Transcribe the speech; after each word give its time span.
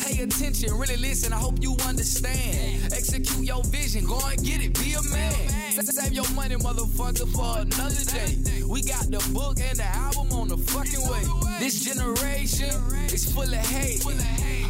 Pay 0.01 0.23
attention, 0.23 0.73
really 0.77 0.97
listen. 0.97 1.33
I 1.33 1.37
hope 1.37 1.61
you 1.61 1.75
understand. 1.85 2.93
Execute 2.93 3.45
your 3.45 3.63
vision, 3.65 4.05
go 4.05 4.19
and 4.25 4.43
get 4.43 4.61
it. 4.61 4.73
Be 4.79 4.93
a 4.93 5.01
man. 5.03 5.56
Save 5.85 6.13
your 6.13 6.29
money, 6.31 6.55
motherfucker, 6.55 7.27
for 7.31 7.61
another 7.61 8.03
day. 8.05 8.63
We 8.67 8.81
got 8.81 9.11
the 9.11 9.19
book 9.31 9.59
and 9.59 9.77
the 9.77 9.85
album 9.85 10.33
on 10.33 10.47
the 10.47 10.57
fucking 10.57 11.07
way. 11.07 11.23
This 11.59 11.83
generation 11.83 12.69
is 13.13 13.31
full 13.31 13.43
of 13.43 13.53
hate. 13.53 14.03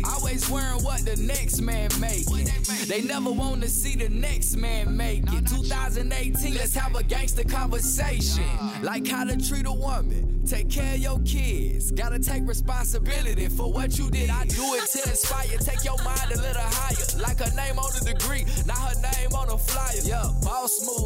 Always 0.04 0.50
worrying 0.50 0.84
what 0.84 1.06
the 1.06 1.16
next 1.22 1.62
man 1.62 1.90
making. 2.00 2.50
They 2.88 3.02
never 3.02 3.32
want 3.32 3.62
to 3.62 3.70
see 3.70 3.96
the 3.96 4.10
next 4.10 4.58
man 4.58 4.96
make 4.96 5.24
it. 5.32 5.48
2018, 5.48 6.54
let's 6.56 6.76
have 6.76 6.96
a 6.96 7.04
gangster 7.04 7.44
conversation. 7.44 8.44
Like 8.82 9.08
how 9.08 9.24
to 9.24 9.38
treat 9.38 9.66
a 9.66 9.72
woman. 9.72 10.44
Take 10.46 10.70
care 10.70 10.94
of 10.94 11.00
your 11.00 11.20
kids. 11.26 11.92
Gotta 11.92 12.20
take 12.20 12.48
responsibility 12.48 13.50
for 13.50 13.72
what 13.72 13.98
you 14.00 14.10
did. 14.10 14.30
I 14.30 14.46
do 14.46 14.64
it 14.76 14.88
to 14.92 15.10
inspire. 15.10 15.58
Take 15.60 15.84
your 15.84 16.02
mind 16.06 16.32
a 16.32 16.38
little 16.38 16.62
higher. 16.62 17.22
Like 17.22 17.40
her 17.40 17.54
name 17.56 17.78
on 17.78 17.92
the 18.00 18.14
degree, 18.14 18.46
not 18.66 18.78
her 18.78 18.96
name 19.02 19.34
on 19.36 19.50
a 19.50 19.58
flyer. 19.58 20.00
Yeah, 20.04 20.32
boss 20.44 20.80
move. 20.88 20.97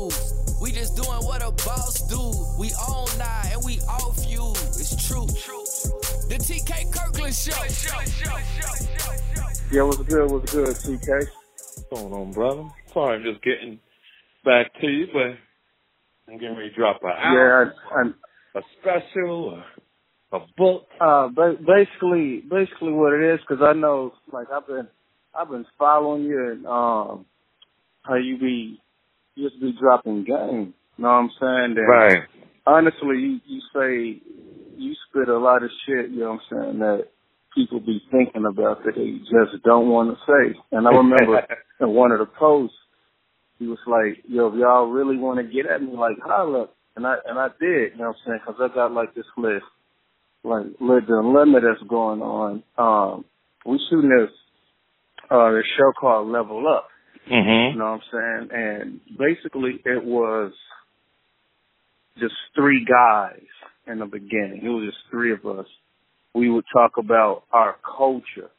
We 0.61 0.71
just 0.71 0.95
doing 0.95 1.19
what 1.25 1.41
a 1.41 1.51
boss 1.51 2.07
do. 2.07 2.19
We 2.59 2.71
own 2.87 3.07
now 3.17 3.41
and 3.51 3.61
we 3.65 3.79
off 3.81 4.17
you. 4.27 4.51
It's 4.79 4.95
true. 5.07 5.25
The 6.29 6.37
TK 6.37 6.91
Kirkland 6.93 7.33
Show. 7.35 7.51
Yeah, 9.71 9.83
what's 9.83 9.97
good? 10.03 10.31
What's 10.31 10.51
good, 10.53 10.67
TK? 10.67 11.07
What's 11.07 11.83
going 11.89 12.13
on, 12.13 12.31
brother? 12.31 12.63
Sorry, 12.93 13.15
I'm 13.17 13.23
just 13.23 13.41
getting 13.43 13.79
back 14.45 14.73
to 14.81 14.87
you, 14.87 15.07
but 15.11 15.37
I'm 16.31 16.37
getting 16.39 16.55
ready 16.57 16.69
to 16.69 16.75
drop 16.75 17.01
an 17.03 17.09
album, 17.17 17.33
Yeah, 17.37 17.65
I, 17.91 17.99
I, 18.01 18.59
a 18.59 18.61
special, 18.79 19.61
a, 20.31 20.37
a 20.37 20.39
book. 20.57 20.87
uh, 21.01 21.27
ba- 21.29 21.57
basically, 21.65 22.41
basically 22.49 22.91
what 22.93 23.13
it 23.13 23.33
is, 23.33 23.39
because 23.47 23.63
I 23.63 23.73
know, 23.73 24.13
like, 24.31 24.47
I've 24.51 24.67
been, 24.67 24.87
I've 25.33 25.49
been 25.49 25.65
following 25.77 26.23
you 26.23 26.51
and 26.51 26.65
um, 26.65 27.25
how 28.03 28.15
you 28.15 28.37
be, 28.37 28.45
you 28.45 28.77
just 29.37 29.59
be 29.59 29.73
dropping 29.79 30.23
game. 30.23 30.73
You 30.97 31.03
know 31.03 31.09
what 31.09 31.15
I'm 31.15 31.31
saying? 31.39 31.77
And 31.77 31.87
Right. 31.87 32.23
Honestly, 32.65 33.17
you, 33.17 33.39
you 33.45 33.61
say 33.73 34.21
you 34.77 34.93
spit 35.09 35.29
a 35.29 35.37
lot 35.37 35.63
of 35.63 35.69
shit. 35.85 36.11
You 36.11 36.19
know 36.19 36.37
what 36.37 36.57
I'm 36.57 36.63
saying? 36.65 36.79
That 36.79 37.07
people 37.55 37.79
be 37.79 38.01
thinking 38.11 38.45
about 38.45 38.83
that 38.83 38.95
they 38.95 39.19
just 39.19 39.63
don't 39.63 39.89
want 39.89 40.15
to 40.15 40.25
say. 40.25 40.59
And 40.71 40.87
I 40.87 40.91
remember 40.91 41.41
in 41.79 41.89
one 41.89 42.11
of 42.11 42.19
the 42.19 42.25
posts, 42.25 42.75
he 43.59 43.67
was 43.67 43.79
like, 43.87 44.23
"Yo, 44.27 44.47
if 44.47 44.55
y'all 44.55 44.87
really 44.87 45.17
want 45.17 45.37
to 45.39 45.53
get 45.53 45.69
at 45.69 45.81
me, 45.81 45.91
like 45.93 46.17
holla." 46.23 46.69
And 46.95 47.07
I 47.07 47.15
and 47.25 47.39
I 47.39 47.47
did. 47.59 47.93
You 47.93 47.99
know 47.99 48.07
what 48.09 48.17
I'm 48.17 48.21
saying? 48.25 48.39
Because 48.45 48.61
I 48.71 48.73
got 48.73 48.91
like 48.91 49.15
this 49.15 49.25
list, 49.37 49.65
like 50.43 50.65
with 50.79 51.07
the 51.07 51.21
limit 51.21 51.63
that's 51.63 51.87
going 51.89 52.21
on. 52.21 52.63
Um, 52.77 53.25
we 53.65 53.79
shooting 53.89 54.09
this 54.09 54.31
uh 55.29 55.51
this 55.51 55.65
show 55.77 55.91
called 55.99 56.29
Level 56.29 56.67
Up. 56.67 56.87
Mm-hmm. 57.29 57.73
You 57.73 57.79
know 57.79 57.91
what 57.91 58.01
I'm 58.13 58.47
saying? 58.49 58.49
And 58.51 58.99
basically 59.17 59.81
it 59.85 60.03
was 60.03 60.51
just 62.19 62.33
three 62.55 62.85
guys 62.85 63.41
in 63.87 63.99
the 63.99 64.05
beginning. 64.05 64.61
It 64.63 64.69
was 64.69 64.85
just 64.91 64.97
three 65.09 65.31
of 65.33 65.45
us. 65.45 65.65
We 66.33 66.49
would 66.49 66.65
talk 66.73 66.97
about 66.97 67.43
our 67.51 67.75
culture. 67.97 68.49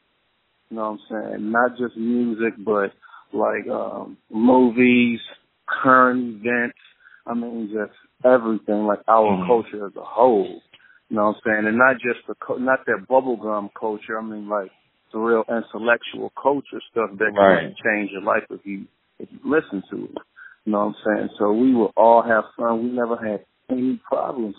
You 0.69 0.77
know 0.77 0.97
what 1.09 1.17
I'm 1.17 1.31
saying? 1.33 1.51
Not 1.51 1.77
just 1.77 1.97
music, 1.97 2.53
but 2.63 2.91
like 3.33 3.67
um 3.69 4.17
movies, 4.31 5.19
current 5.67 6.41
events. 6.41 6.77
I 7.25 7.33
mean, 7.33 7.69
just 7.73 7.93
everything, 8.25 8.85
like 8.85 9.01
our 9.07 9.37
Mhm. 9.37 9.47
culture 9.47 9.85
as 9.87 9.95
a 9.95 10.03
whole. 10.03 10.61
You 11.09 11.17
know 11.17 11.27
what 11.27 11.35
I'm 11.37 11.41
saying? 11.45 11.67
And 11.67 11.77
not 11.77 11.95
just 11.99 12.25
the, 12.27 12.35
not 12.59 12.85
that 12.85 13.05
bubblegum 13.09 13.69
culture. 13.79 14.19
I 14.19 14.23
mean, 14.23 14.49
like 14.49 14.71
the 15.13 15.19
real 15.19 15.43
intellectual 15.47 16.31
culture 16.41 16.81
stuff 16.91 17.11
that 17.19 17.31
can 17.33 17.35
Right. 17.35 17.75
change 17.85 18.11
your 18.11 18.21
life 18.23 18.43
if 18.49 18.65
you 18.65 18.87
if 19.19 19.29
you 19.31 19.39
listen 19.45 19.83
to 19.91 20.05
it. 20.05 20.17
You 20.65 20.71
know 20.73 20.87
what 20.87 20.95
I'm 20.95 21.17
saying? 21.17 21.29
So 21.39 21.53
we 21.53 21.73
will 21.73 21.93
all 21.95 22.21
have 22.23 22.45
fun. 22.57 22.83
We 22.83 22.89
never 22.91 23.15
had 23.15 23.45
any 23.69 24.01
problems. 24.07 24.55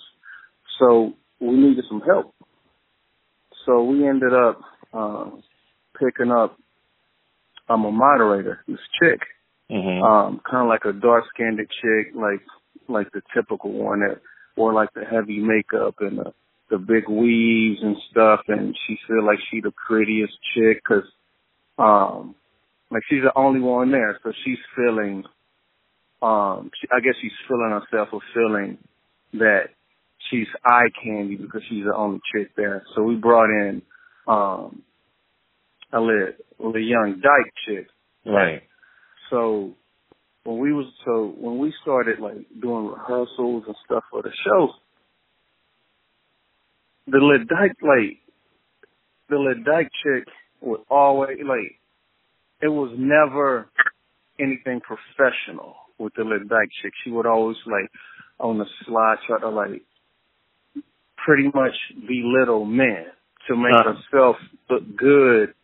So 0.78 1.14
we 1.40 1.50
needed 1.52 1.84
some 1.88 2.00
help. 2.00 2.34
So 3.66 3.84
we 3.84 4.06
ended 4.06 4.32
up 4.32 4.60
uh, 4.92 5.30
picking 5.98 6.30
up. 6.30 6.56
I'm 7.68 7.84
a 7.84 7.92
moderator. 7.92 8.60
This 8.68 8.78
chick, 9.00 9.20
Mm-hmm. 9.70 10.04
um, 10.04 10.40
kind 10.48 10.62
of 10.64 10.68
like 10.68 10.84
a 10.84 10.92
dark 10.92 11.24
skinned 11.32 11.58
chick, 11.58 12.14
like 12.14 12.40
like 12.86 13.10
the 13.12 13.22
typical 13.34 13.72
one 13.72 14.00
that 14.00 14.20
wore 14.56 14.74
like 14.74 14.90
the 14.94 15.04
heavy 15.04 15.38
makeup 15.38 15.94
and 16.00 16.18
the 16.18 16.34
the 16.70 16.78
big 16.78 17.08
weaves 17.08 17.80
and 17.82 17.96
stuff, 18.10 18.40
and 18.48 18.74
she 18.86 18.96
feel 19.06 19.24
like 19.24 19.38
she 19.50 19.60
the 19.60 19.72
prettiest 19.86 20.32
chick 20.54 20.82
because, 20.82 21.08
um, 21.78 22.34
like 22.90 23.02
she's 23.08 23.22
the 23.22 23.32
only 23.38 23.60
one 23.60 23.90
there, 23.90 24.18
so 24.22 24.32
she's 24.44 24.58
feeling, 24.76 25.24
um, 26.22 26.70
she, 26.80 26.88
I 26.92 27.00
guess 27.00 27.14
she's 27.20 27.32
feeling 27.48 27.70
herself 27.70 28.08
or 28.12 28.20
feeling 28.32 28.78
that 29.34 29.70
she's 30.30 30.46
eye 30.64 30.88
candy 31.02 31.36
because 31.36 31.62
she's 31.68 31.84
the 31.84 31.94
only 31.94 32.20
chick 32.34 32.50
there. 32.56 32.84
So 32.94 33.02
we 33.02 33.16
brought 33.16 33.50
in 33.50 33.82
um, 34.26 34.82
a 35.92 36.00
little, 36.00 36.28
a 36.60 36.66
little 36.66 36.80
young 36.80 37.20
dyke 37.20 37.52
chick. 37.66 37.86
right. 38.26 38.62
So 39.30 39.74
when 40.44 40.58
we 40.58 40.72
was 40.72 40.86
so 41.04 41.34
when 41.38 41.58
we 41.58 41.72
started 41.82 42.20
like 42.20 42.36
doing 42.60 42.86
rehearsals 42.86 43.64
and 43.66 43.74
stuff 43.84 44.04
for 44.10 44.22
the 44.22 44.30
show, 44.44 44.68
the 47.06 47.18
little 47.18 47.44
dyke 47.46 47.76
like 47.82 48.18
the 49.28 49.36
little 49.36 49.62
dyke 49.64 49.90
chick 50.02 50.26
would 50.60 50.80
always 50.90 51.38
like 51.44 51.78
it 52.62 52.68
was 52.68 52.94
never 52.98 53.68
anything 54.40 54.80
professional 54.80 55.76
with 55.98 56.12
the 56.16 56.22
little 56.24 56.48
dyke 56.48 56.70
chick. 56.82 56.92
She 57.04 57.10
would 57.10 57.26
always 57.26 57.56
like 57.66 57.90
on 58.40 58.58
the 58.58 58.64
slide 58.86 59.16
try 59.26 59.38
to 59.40 59.48
like 59.48 59.82
pretty 61.24 61.50
much 61.54 61.74
belittle 62.06 62.64
men 62.64 63.06
to 63.48 63.56
make 63.56 63.74
Uh-huh. 63.74 63.94
herself 63.94 64.36
look 64.70 64.82
good 64.96 65.54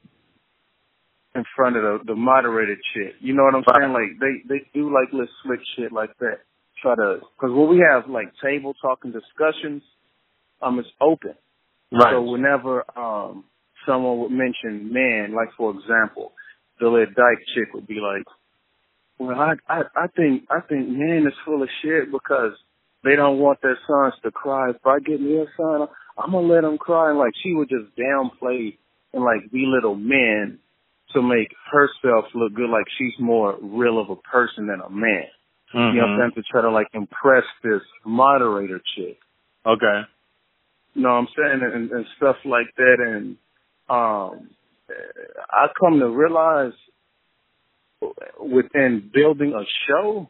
in 1.35 1.45
front 1.57 1.77
of 1.77 1.83
the, 1.83 1.99
the 2.13 2.15
moderated 2.17 2.79
chick. 2.95 3.15
You 3.21 3.35
know 3.35 3.45
what 3.45 3.55
I'm 3.55 3.65
saying? 3.77 3.93
Like 3.93 4.19
they 4.21 4.43
they 4.49 4.65
do 4.75 4.93
like 4.93 5.13
little 5.13 5.29
slick 5.43 5.61
shit 5.77 5.93
like 5.93 6.17
that. 6.19 6.41
Try 6.83 6.95
to 6.97 7.21
because 7.37 7.55
when 7.55 7.69
we 7.69 7.79
have 7.79 8.09
like 8.09 8.33
table 8.43 8.75
talking 8.81 9.13
discussions, 9.13 9.83
um, 10.63 10.79
it's 10.79 10.89
open. 11.01 11.35
Right. 11.93 12.13
So 12.13 12.23
whenever 12.23 12.85
um 12.97 13.45
someone 13.87 14.21
would 14.21 14.31
mention 14.31 14.93
men, 14.93 15.35
like 15.35 15.49
for 15.57 15.71
example, 15.71 16.33
the 16.79 16.87
little 16.87 17.07
dyke 17.07 17.45
chick 17.55 17.75
would 17.75 17.87
be 17.87 18.01
like, 18.01 18.25
"Well, 19.19 19.39
I 19.39 19.55
I 19.69 19.83
I 19.97 20.07
think 20.09 20.45
I 20.51 20.61
think 20.61 20.89
men 20.89 21.25
is 21.27 21.35
full 21.45 21.63
of 21.63 21.69
shit 21.83 22.13
because 22.13 22.53
they 23.03 23.17
don't 23.17 23.39
want 23.39 23.61
their 23.63 23.79
sons 23.87 24.15
to 24.23 24.31
cry. 24.31 24.71
If 24.71 24.87
I 24.87 25.01
get 25.01 25.21
me 25.21 25.39
a 25.39 25.47
son, 25.57 25.89
I'm 26.17 26.33
gonna 26.33 26.47
let 26.47 26.63
them 26.63 26.79
cry." 26.79 27.11
And 27.11 27.19
like 27.19 27.33
she 27.43 27.55
would 27.55 27.69
just 27.69 27.97
downplay 27.97 28.77
and 29.13 29.25
like 29.25 29.51
belittle 29.51 29.97
men 29.97 30.59
to 31.13 31.23
make 31.23 31.53
herself 31.71 32.27
look 32.35 32.55
good, 32.55 32.71
like 32.71 32.87
she's 32.99 33.15
more 33.19 33.59
real 33.61 33.99
of 33.99 34.11
a 34.11 34.17
person 34.17 34.67
than 34.67 34.81
a 34.81 34.91
man. 34.91 35.25
Mm-hmm. 35.75 35.97
You 35.97 36.01
know 36.01 36.07
what 36.07 36.23
I'm 36.23 36.33
saying? 36.35 36.45
To 36.45 36.51
try 36.51 36.63
to 36.63 36.71
like 36.71 36.89
impress 36.95 37.45
this 37.63 37.83
moderator 38.05 38.81
chick. 38.97 39.19
Okay. 39.67 40.03
You 40.95 41.03
know 41.03 41.11
what 41.11 41.15
I'm 41.17 41.29
saying? 41.37 41.73
And, 41.75 41.91
and 41.91 42.07
stuff 42.17 42.37
like 42.45 42.67
that. 42.77 42.97
And 43.01 43.37
um 43.89 44.51
I 45.51 45.67
come 45.79 46.01
to 46.01 46.09
realize 46.09 46.73
within 48.41 49.11
building 49.13 49.53
a 49.55 49.65
show, 49.89 50.29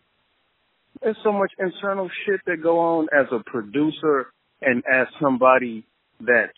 there's 1.02 1.16
so 1.24 1.32
much 1.32 1.52
internal 1.58 2.10
shit 2.26 2.40
that 2.46 2.62
go 2.62 2.78
on 2.78 3.08
as 3.18 3.26
a 3.32 3.42
producer 3.50 4.26
and 4.60 4.82
as 4.92 5.06
somebody 5.20 5.86
that's 6.20 6.52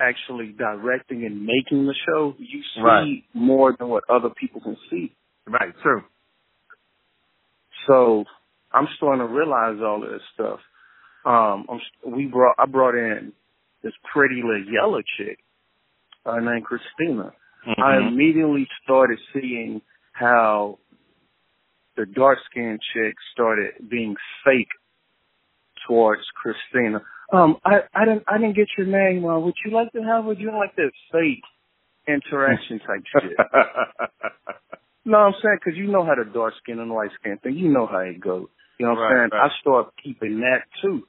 actually 0.00 0.48
directing 0.58 1.24
and 1.24 1.46
making 1.46 1.86
the 1.86 1.94
show. 2.06 2.34
You 2.38 2.62
see 2.74 2.80
Right. 2.82 3.24
more 3.34 3.72
than 3.78 3.88
what 3.88 4.04
other 4.10 4.30
people 4.30 4.60
can 4.60 4.76
see. 4.90 5.14
Right. 5.46 5.72
True. 5.82 6.04
So 7.86 8.24
I'm 8.72 8.88
starting 8.96 9.26
to 9.26 9.32
realize 9.32 9.80
all 9.80 10.02
of 10.04 10.10
this 10.10 10.22
stuff. 10.34 10.60
Um, 11.26 11.66
I'm, 11.68 12.12
we 12.12 12.26
brought 12.26 12.54
I 12.58 12.66
brought 12.66 12.94
in 12.94 13.32
this 13.82 13.92
pretty 14.12 14.36
little 14.36 14.64
yellow 14.72 15.02
chick 15.18 15.38
uh, 16.24 16.38
named 16.38 16.64
Christina. 16.64 17.32
Mm-hmm. 17.66 17.82
I 17.82 17.98
immediately 17.98 18.68
started 18.84 19.18
seeing 19.34 19.82
how 20.12 20.78
the 21.96 22.06
dark 22.06 22.38
skinned 22.50 22.80
chick 22.94 23.14
started 23.32 23.74
being 23.90 24.14
fake 24.44 24.68
towards 25.86 26.22
Christina. 26.40 27.02
Um, 27.32 27.56
I, 27.64 27.80
I 27.94 28.04
didn't 28.04 28.22
I 28.28 28.38
didn't 28.38 28.54
get 28.54 28.68
your 28.78 28.86
name. 28.86 29.24
Uh, 29.24 29.38
would 29.40 29.54
you 29.64 29.72
like 29.72 29.92
to 29.92 30.02
have 30.02 30.24
would 30.24 30.38
you 30.38 30.52
like 30.56 30.76
that 30.76 30.92
fake 31.10 31.42
interaction 32.06 32.78
type 32.80 33.02
shit. 33.12 33.36
no, 35.04 35.18
I'm 35.18 35.34
saying 35.42 35.58
because 35.64 35.76
you 35.76 35.90
know 35.90 36.04
how 36.04 36.14
the 36.14 36.30
dark 36.30 36.54
skin 36.62 36.78
and 36.78 36.90
white 36.90 37.10
skin 37.20 37.38
thing, 37.42 37.56
you 37.56 37.68
know 37.68 37.86
how 37.86 37.98
it 37.98 38.20
goes. 38.20 38.46
You 38.78 38.86
know 38.86 38.92
what 38.92 39.02
I'm 39.02 39.10
saying? 39.10 39.30
Right. 39.32 39.50
I 39.50 39.60
start 39.60 39.92
keeping 40.02 40.40
that 40.40 40.62
too, 40.82 41.06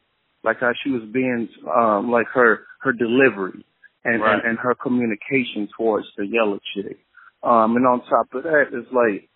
like 0.47 0.61
how 0.61 0.71
she 0.83 0.89
was 0.89 1.03
being, 1.11 1.49
um, 1.69 2.09
like 2.09 2.27
her 2.33 2.61
her 2.81 2.93
delivery 2.93 3.65
and, 4.05 4.21
right. 4.21 4.35
and 4.35 4.49
and 4.49 4.57
her 4.59 4.73
communication 4.73 5.67
towards 5.77 6.07
the 6.17 6.25
yellow 6.25 6.59
chick. 6.73 6.97
Um, 7.43 7.75
and 7.75 7.85
on 7.85 8.01
top 8.09 8.33
of 8.33 8.43
that, 8.43 8.65
it's 8.71 8.91
like 8.91 9.29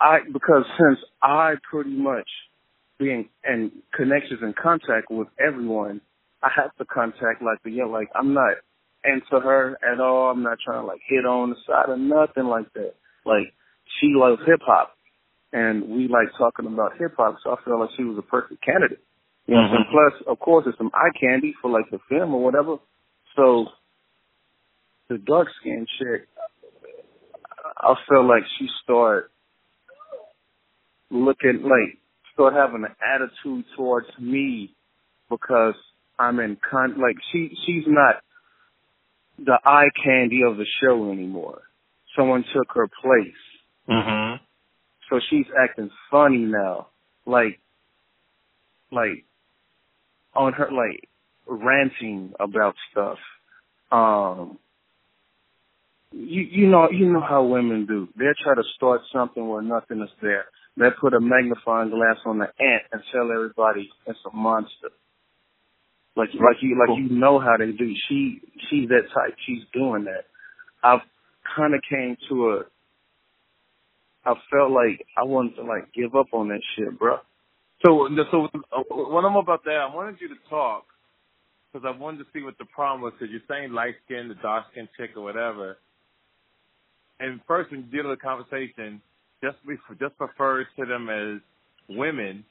I 0.00 0.18
because 0.30 0.64
since 0.76 0.98
I 1.22 1.54
pretty 1.70 1.96
much 1.96 2.28
being 2.98 3.28
in 3.48 3.70
connections 3.94 4.40
and 4.42 4.54
contact 4.56 5.10
with 5.10 5.28
everyone, 5.38 6.00
I 6.42 6.50
have 6.56 6.74
to 6.76 6.84
contact 6.84 7.40
like 7.40 7.62
the 7.64 7.70
know, 7.70 7.88
like 7.88 8.08
I'm 8.14 8.34
not 8.34 8.56
into 9.04 9.40
her 9.40 9.78
at 9.82 10.00
all. 10.00 10.30
I'm 10.30 10.42
not 10.42 10.58
trying 10.64 10.82
to 10.82 10.86
like 10.86 11.00
hit 11.08 11.24
on 11.24 11.50
the 11.50 11.56
side 11.66 11.88
or 11.88 11.96
nothing 11.96 12.44
like 12.44 12.72
that. 12.74 12.94
Like 13.24 13.54
she 14.00 14.08
loves 14.14 14.42
hip 14.46 14.60
hop 14.62 14.96
and 15.52 15.88
we 15.88 16.08
like 16.08 16.28
talking 16.36 16.66
about 16.66 16.98
hip 16.98 17.14
hop, 17.16 17.36
so 17.44 17.50
I 17.50 17.62
felt 17.64 17.80
like 17.80 17.90
she 17.96 18.04
was 18.04 18.18
a 18.18 18.22
perfect 18.22 18.64
candidate. 18.64 19.02
You 19.46 19.54
know, 19.54 19.60
mm-hmm. 19.62 19.74
and 19.74 19.84
plus, 19.90 20.22
of 20.28 20.38
course, 20.38 20.64
it's 20.68 20.78
some 20.78 20.90
eye 20.94 21.10
candy 21.18 21.54
for 21.60 21.70
like 21.70 21.90
the 21.90 21.98
film 22.08 22.34
or 22.34 22.42
whatever. 22.42 22.76
So 23.36 23.66
the 25.08 25.18
dark 25.18 25.48
skinned 25.60 25.88
chick, 25.98 26.28
I 27.76 27.94
felt 28.08 28.26
like 28.26 28.44
she 28.58 28.68
started 28.84 29.28
looking 31.10 31.62
like 31.62 31.98
start 32.32 32.54
having 32.54 32.84
an 32.84 32.94
attitude 33.02 33.64
towards 33.76 34.06
me 34.18 34.74
because 35.28 35.74
I'm 36.18 36.40
in 36.40 36.56
con 36.70 37.00
like 37.00 37.16
she 37.30 37.50
she's 37.66 37.84
not 37.86 38.16
the 39.38 39.58
eye 39.64 39.88
candy 40.04 40.40
of 40.46 40.56
the 40.56 40.66
show 40.80 41.10
anymore. 41.10 41.62
Someone 42.16 42.44
took 42.54 42.68
her 42.74 42.88
place. 43.02 43.42
Mhm. 43.88 44.40
So 45.10 45.20
she's 45.28 45.46
acting 45.62 45.90
funny 46.10 46.38
now. 46.38 46.88
Like 47.26 47.60
like 48.90 49.24
on 50.34 50.52
her 50.54 50.70
like 50.70 51.08
ranting 51.46 52.32
about 52.40 52.74
stuff. 52.90 53.18
Um 53.90 54.58
you 56.12 56.42
you 56.42 56.66
know 56.68 56.88
you 56.90 57.12
know 57.12 57.20
how 57.20 57.44
women 57.44 57.86
do. 57.86 58.08
They 58.16 58.26
try 58.42 58.54
to 58.54 58.62
start 58.76 59.00
something 59.12 59.46
where 59.48 59.62
nothing 59.62 60.00
is 60.02 60.10
there. 60.20 60.46
They 60.76 60.86
put 61.00 61.14
a 61.14 61.20
magnifying 61.20 61.90
glass 61.90 62.16
on 62.24 62.38
the 62.38 62.46
ant 62.60 62.82
and 62.92 63.02
tell 63.12 63.30
everybody 63.32 63.90
it's 64.06 64.18
a 64.32 64.36
monster. 64.36 64.90
Like 66.16 66.30
like 66.34 66.56
you 66.60 66.78
like 66.78 66.98
you 66.98 67.08
know 67.10 67.38
how 67.40 67.56
they 67.58 67.72
do. 67.72 67.94
She 68.08 68.40
she's 68.68 68.88
that 68.88 69.08
type. 69.14 69.36
She's 69.46 69.62
doing 69.72 70.04
that. 70.04 70.24
I've 70.82 71.00
kind 71.56 71.74
of 71.74 71.80
came 71.88 72.16
to 72.28 72.50
a. 72.50 72.62
I 74.24 74.34
felt 74.50 74.70
like 74.72 75.06
I 75.16 75.24
wanted 75.24 75.56
to 75.56 75.62
like 75.62 75.92
give 75.94 76.14
up 76.14 76.26
on 76.32 76.48
that 76.48 76.60
shit, 76.76 76.98
bro. 76.98 77.18
So 77.84 78.08
so 78.30 78.48
uh, 78.72 78.82
when 79.10 79.24
I'm 79.24 79.36
about 79.36 79.64
that, 79.64 79.76
I 79.76 79.94
wanted 79.94 80.20
you 80.20 80.28
to 80.28 80.40
talk 80.48 80.84
because 81.72 81.86
I 81.86 81.98
wanted 81.98 82.18
to 82.18 82.24
see 82.32 82.42
what 82.42 82.56
the 82.58 82.64
problem 82.66 83.02
was. 83.02 83.12
Because 83.18 83.32
you're 83.32 83.46
saying 83.48 83.72
light 83.72 83.94
skin, 84.04 84.28
the 84.28 84.40
dark 84.42 84.66
skin 84.72 84.88
chick 84.96 85.10
or 85.16 85.22
whatever. 85.22 85.78
And 87.18 87.40
first, 87.46 87.70
when 87.70 87.80
you 87.80 87.86
deal 87.86 88.08
with 88.08 88.18
the 88.18 88.22
conversation, 88.22 89.00
just 89.42 89.56
just 89.98 90.14
refers 90.18 90.66
to 90.78 90.86
them 90.86 91.08
as 91.10 91.40
women 91.88 92.44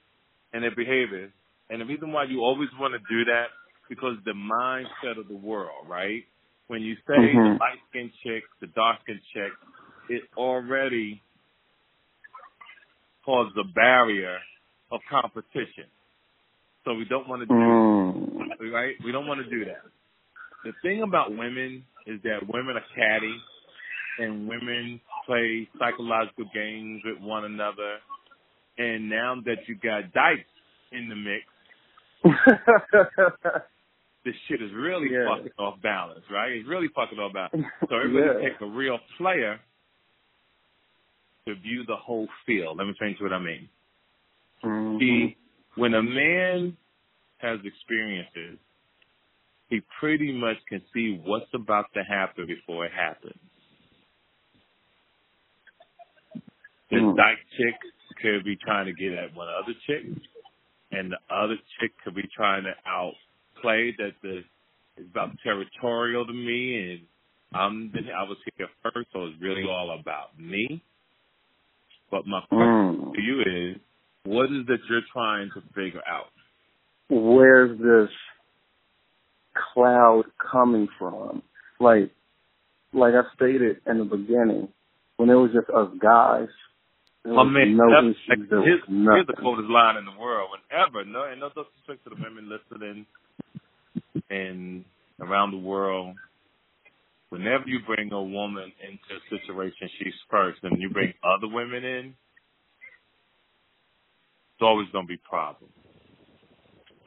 and 0.53 0.63
their 0.63 0.75
behavior. 0.75 1.31
And 1.69 1.81
the 1.81 1.85
reason 1.85 2.11
why 2.11 2.25
you 2.25 2.41
always 2.41 2.69
want 2.77 2.93
to 2.93 2.99
do 2.99 3.25
that 3.25 3.47
because 3.87 4.15
the 4.25 4.31
mindset 4.31 5.19
of 5.19 5.27
the 5.27 5.35
world, 5.35 5.87
right? 5.87 6.23
When 6.67 6.81
you 6.81 6.95
say 7.07 7.15
mm-hmm. 7.15 7.37
the 7.37 7.59
light 7.59 7.79
skinned 7.89 8.11
chick, 8.23 8.43
the 8.59 8.67
dark 8.67 8.99
skinned 9.03 9.19
chick, 9.33 9.51
it 10.09 10.23
already 10.37 11.21
causes 13.25 13.53
a 13.59 13.67
barrier 13.73 14.37
of 14.91 15.01
competition. 15.09 15.85
So 16.83 16.93
we 16.93 17.05
don't 17.05 17.27
want 17.27 17.41
to 17.41 17.45
do 17.45 17.53
mm. 17.53 18.71
right? 18.73 18.95
We 19.05 19.11
don't 19.11 19.27
want 19.27 19.43
to 19.43 19.49
do 19.49 19.65
that. 19.65 19.83
The 20.63 20.71
thing 20.81 21.03
about 21.03 21.31
women 21.31 21.83
is 22.05 22.19
that 22.23 22.39
women 22.47 22.75
are 22.75 22.83
catty 22.95 23.35
and 24.19 24.47
women 24.47 24.99
play 25.25 25.67
psychological 25.79 26.45
games 26.53 27.01
with 27.05 27.19
one 27.21 27.45
another. 27.45 27.97
And 28.77 29.09
now 29.09 29.35
that 29.45 29.67
you 29.67 29.75
got 29.75 30.13
Dykes 30.13 30.43
in 30.91 31.09
the 31.09 31.15
mix, 31.15 31.45
this 34.25 34.35
shit 34.47 34.61
is 34.61 34.71
really 34.73 35.09
yeah. 35.11 35.27
fucking 35.35 35.51
off 35.57 35.81
balance, 35.81 36.21
right? 36.31 36.51
It's 36.51 36.67
really 36.67 36.89
fucking 36.95 37.17
off 37.19 37.33
balance. 37.33 37.65
So 37.89 37.95
everybody 38.03 38.43
yeah. 38.43 38.49
take 38.49 38.61
a 38.61 38.65
real 38.65 38.99
player 39.17 39.59
to 41.47 41.55
view 41.55 41.83
the 41.87 41.95
whole 41.95 42.27
field. 42.45 42.77
Let 42.77 42.87
me 42.87 42.93
to 43.17 43.23
what 43.23 43.33
I 43.33 43.39
mean. 43.39 43.67
Mm-hmm. 44.63 44.99
See, 44.99 45.37
when 45.75 45.93
a 45.93 46.03
man 46.03 46.77
has 47.37 47.59
experiences, 47.63 48.59
he 49.69 49.81
pretty 49.99 50.31
much 50.31 50.57
can 50.67 50.81
see 50.93 51.21
what's 51.23 51.49
about 51.53 51.85
to 51.93 52.03
happen 52.03 52.45
before 52.45 52.85
it 52.85 52.91
happens. 52.91 53.39
This 56.91 56.99
mm. 56.99 57.15
dyke 57.15 57.39
chick 57.57 57.75
could 58.21 58.43
be 58.43 58.57
trying 58.57 58.85
to 58.85 58.93
get 58.93 59.13
at 59.17 59.33
one 59.33 59.47
other 59.47 59.73
chick, 59.87 60.03
and 60.91 61.11
the 61.11 61.33
other 61.33 61.55
chick 61.79 61.91
could 62.03 62.15
be 62.15 62.27
trying 62.35 62.63
to 62.63 62.73
outplay 62.85 63.95
that 63.97 64.11
the 64.21 64.41
it's 64.97 65.09
about 65.09 65.29
territorial 65.41 66.25
to 66.25 66.33
me, 66.33 66.91
and 66.91 67.01
I'm 67.53 67.93
I 67.95 68.23
was 68.23 68.37
here 68.57 68.67
first, 68.83 69.07
so 69.13 69.25
it's 69.25 69.41
really 69.41 69.63
all 69.63 69.97
about 69.97 70.37
me. 70.37 70.83
But 72.11 72.27
my 72.27 72.41
question 72.49 73.05
mm. 73.05 73.13
to 73.13 73.21
you 73.21 73.41
is, 73.41 73.81
what 74.25 74.45
is 74.45 74.65
that 74.67 74.79
you're 74.89 75.01
trying 75.11 75.49
to 75.55 75.61
figure 75.73 76.01
out? 76.07 76.27
Where's 77.09 77.77
this 77.77 78.09
cloud 79.73 80.23
coming 80.51 80.87
from? 80.97 81.43
Like, 81.79 82.11
like 82.93 83.13
I 83.13 83.23
stated 83.35 83.77
in 83.87 83.97
the 83.97 84.05
beginning, 84.05 84.69
when 85.17 85.29
it 85.29 85.35
was 85.35 85.51
just 85.53 85.69
us 85.69 85.89
guys, 86.01 86.47
my 87.23 87.43
man, 87.43 87.77
no 87.77 87.85
like, 87.85 88.15
here's, 88.49 88.81
here's 88.87 89.27
the 89.27 89.37
coldest 89.39 89.69
line 89.69 89.97
in 89.97 90.05
the 90.05 90.19
world. 90.19 90.49
Whenever, 90.49 91.05
no, 91.05 91.29
and 91.29 91.39
no 91.39 91.49
disrespect 91.49 92.03
to 92.03 92.09
the 92.09 92.15
women 92.17 92.49
listening 92.49 93.05
and 94.31 94.83
around 95.21 95.51
the 95.51 95.57
world, 95.57 96.15
whenever 97.29 97.63
you 97.67 97.79
bring 97.85 98.11
a 98.11 98.21
woman 98.21 98.71
into 98.81 99.11
a 99.13 99.21
situation, 99.29 99.89
she's 99.99 100.13
first, 100.31 100.59
and 100.63 100.81
you 100.81 100.89
bring 100.89 101.13
other 101.23 101.47
women 101.47 101.83
in, 101.83 102.15
it's 104.61 104.69
always 104.69 104.85
going 104.93 105.09
to 105.09 105.09
be 105.09 105.17
problems. 105.17 105.73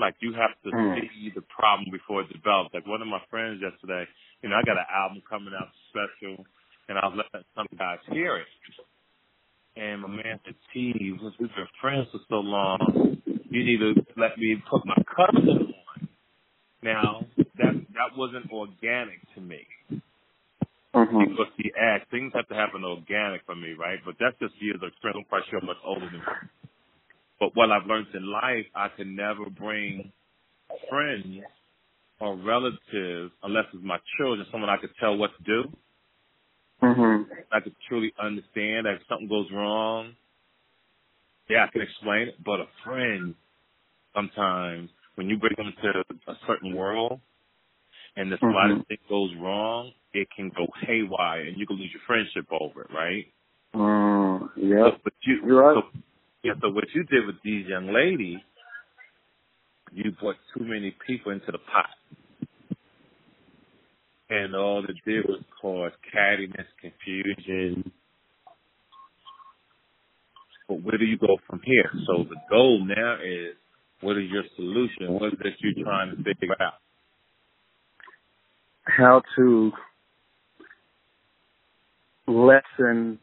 Like 0.00 0.18
you 0.18 0.34
have 0.34 0.50
to 0.66 0.74
mm. 0.74 0.98
see 1.14 1.30
the 1.30 1.46
problem 1.46 1.86
before 1.94 2.26
it 2.26 2.32
develops. 2.34 2.74
Like 2.74 2.84
one 2.84 3.00
of 3.00 3.06
my 3.06 3.22
friends 3.30 3.62
yesterday, 3.62 4.10
you 4.42 4.50
know, 4.50 4.58
I 4.58 4.66
got 4.66 4.74
an 4.74 4.90
album 4.90 5.22
coming 5.30 5.54
out 5.54 5.70
special, 5.94 6.42
and 6.90 6.98
I 6.98 7.06
was 7.06 7.14
letting 7.14 7.46
some 7.54 7.70
guys 7.78 8.02
hear 8.10 8.42
it. 8.42 8.50
And 9.76 10.02
my 10.02 10.08
man 10.08 10.42
said, 10.44 10.58
T, 10.74 10.98
since 10.98 11.34
we've 11.38 11.54
been 11.54 11.70
friends 11.80 12.08
for 12.10 12.18
so 12.28 12.42
long, 12.42 13.22
you 13.22 13.62
need 13.62 13.78
to 13.78 14.02
let 14.18 14.34
me 14.36 14.58
put 14.68 14.82
my 14.84 14.98
cousin 15.14 15.46
on. 15.46 16.08
Now, 16.82 17.22
that 17.38 17.74
that 17.94 18.18
wasn't 18.18 18.50
organic 18.50 19.22
to 19.36 19.40
me. 19.40 19.62
Mm-hmm. 20.90 21.30
Because 21.30 21.54
the 21.58 21.70
act, 21.78 22.10
things 22.10 22.32
have 22.34 22.48
to 22.48 22.54
happen 22.54 22.82
organic 22.82 23.46
for 23.46 23.54
me, 23.54 23.78
right? 23.78 23.98
But 24.04 24.16
that's 24.18 24.38
just 24.42 24.54
years 24.58 24.82
of 24.82 24.90
experience. 24.90 25.22
I'm 25.22 25.30
quite 25.30 25.46
sure 25.50 25.60
I'm 25.62 25.66
much 25.66 25.82
older 25.86 26.10
than 26.10 26.18
me. 26.18 26.50
But 27.40 27.50
what 27.54 27.70
I've 27.70 27.86
learned 27.86 28.06
in 28.14 28.30
life, 28.30 28.66
I 28.74 28.88
can 28.88 29.16
never 29.16 29.50
bring 29.50 30.12
friends 30.88 31.26
or 32.20 32.36
relatives, 32.36 33.32
unless 33.42 33.64
it's 33.72 33.82
my 33.84 33.98
children, 34.16 34.46
someone 34.50 34.70
I 34.70 34.76
could 34.76 34.90
tell 35.00 35.16
what 35.16 35.30
to 35.36 35.44
do. 35.44 35.76
Mm-hmm. 36.82 37.32
I 37.52 37.60
could 37.60 37.74
truly 37.88 38.12
understand 38.22 38.86
that 38.86 38.94
if 38.94 39.00
something 39.08 39.28
goes 39.28 39.46
wrong, 39.52 40.14
yeah, 41.48 41.64
I 41.64 41.72
can 41.72 41.82
explain 41.82 42.28
it. 42.28 42.36
But 42.44 42.60
a 42.60 42.66
friend, 42.84 43.34
sometimes 44.14 44.90
when 45.16 45.28
you 45.28 45.38
bring 45.38 45.54
them 45.56 45.72
to 45.82 46.04
a 46.30 46.34
certain 46.46 46.74
world, 46.74 47.20
and 48.16 48.30
the 48.30 48.36
slightest 48.38 48.80
mm-hmm. 48.80 48.80
thing 48.82 48.98
goes 49.08 49.30
wrong, 49.40 49.90
it 50.12 50.28
can 50.34 50.50
go 50.56 50.66
haywire, 50.86 51.42
and 51.42 51.58
you 51.58 51.66
can 51.66 51.76
lose 51.76 51.90
your 51.92 52.02
friendship 52.06 52.46
over 52.52 52.82
it, 52.82 52.90
right? 52.94 53.26
Mm, 53.74 54.50
yeah. 54.56 54.90
So, 54.90 54.98
but 55.02 55.12
you, 55.22 55.40
You're 55.44 55.62
right. 55.62 55.82
So, 55.82 56.00
yeah. 56.44 56.52
So 56.62 56.70
what 56.70 56.84
you 56.94 57.02
did 57.04 57.26
with 57.26 57.36
these 57.42 57.66
young 57.66 57.92
ladies, 57.92 58.38
you 59.92 60.12
brought 60.20 60.36
too 60.56 60.64
many 60.64 60.94
people 61.06 61.32
into 61.32 61.50
the 61.50 61.58
pot 61.58 61.90
and 64.30 64.54
all 64.54 64.84
it 64.84 64.96
did 65.04 65.24
was 65.26 65.40
cause 65.60 65.92
cattiness, 66.14 66.66
confusion. 66.80 67.90
But 70.68 70.82
where 70.82 70.98
do 70.98 71.04
you 71.04 71.18
go 71.18 71.36
from 71.48 71.60
here? 71.64 71.90
So 72.06 72.24
the 72.24 72.36
goal 72.50 72.84
now 72.84 73.16
is, 73.16 73.54
what 74.00 74.16
is 74.16 74.24
your 74.30 74.44
solution? 74.56 75.12
What 75.12 75.34
is 75.34 75.38
it 75.44 75.54
you're 75.60 75.84
trying 75.84 76.10
to 76.10 76.16
figure 76.16 76.56
out? 76.60 76.74
How 78.84 79.22
to 79.36 79.72
lessen 82.26 83.18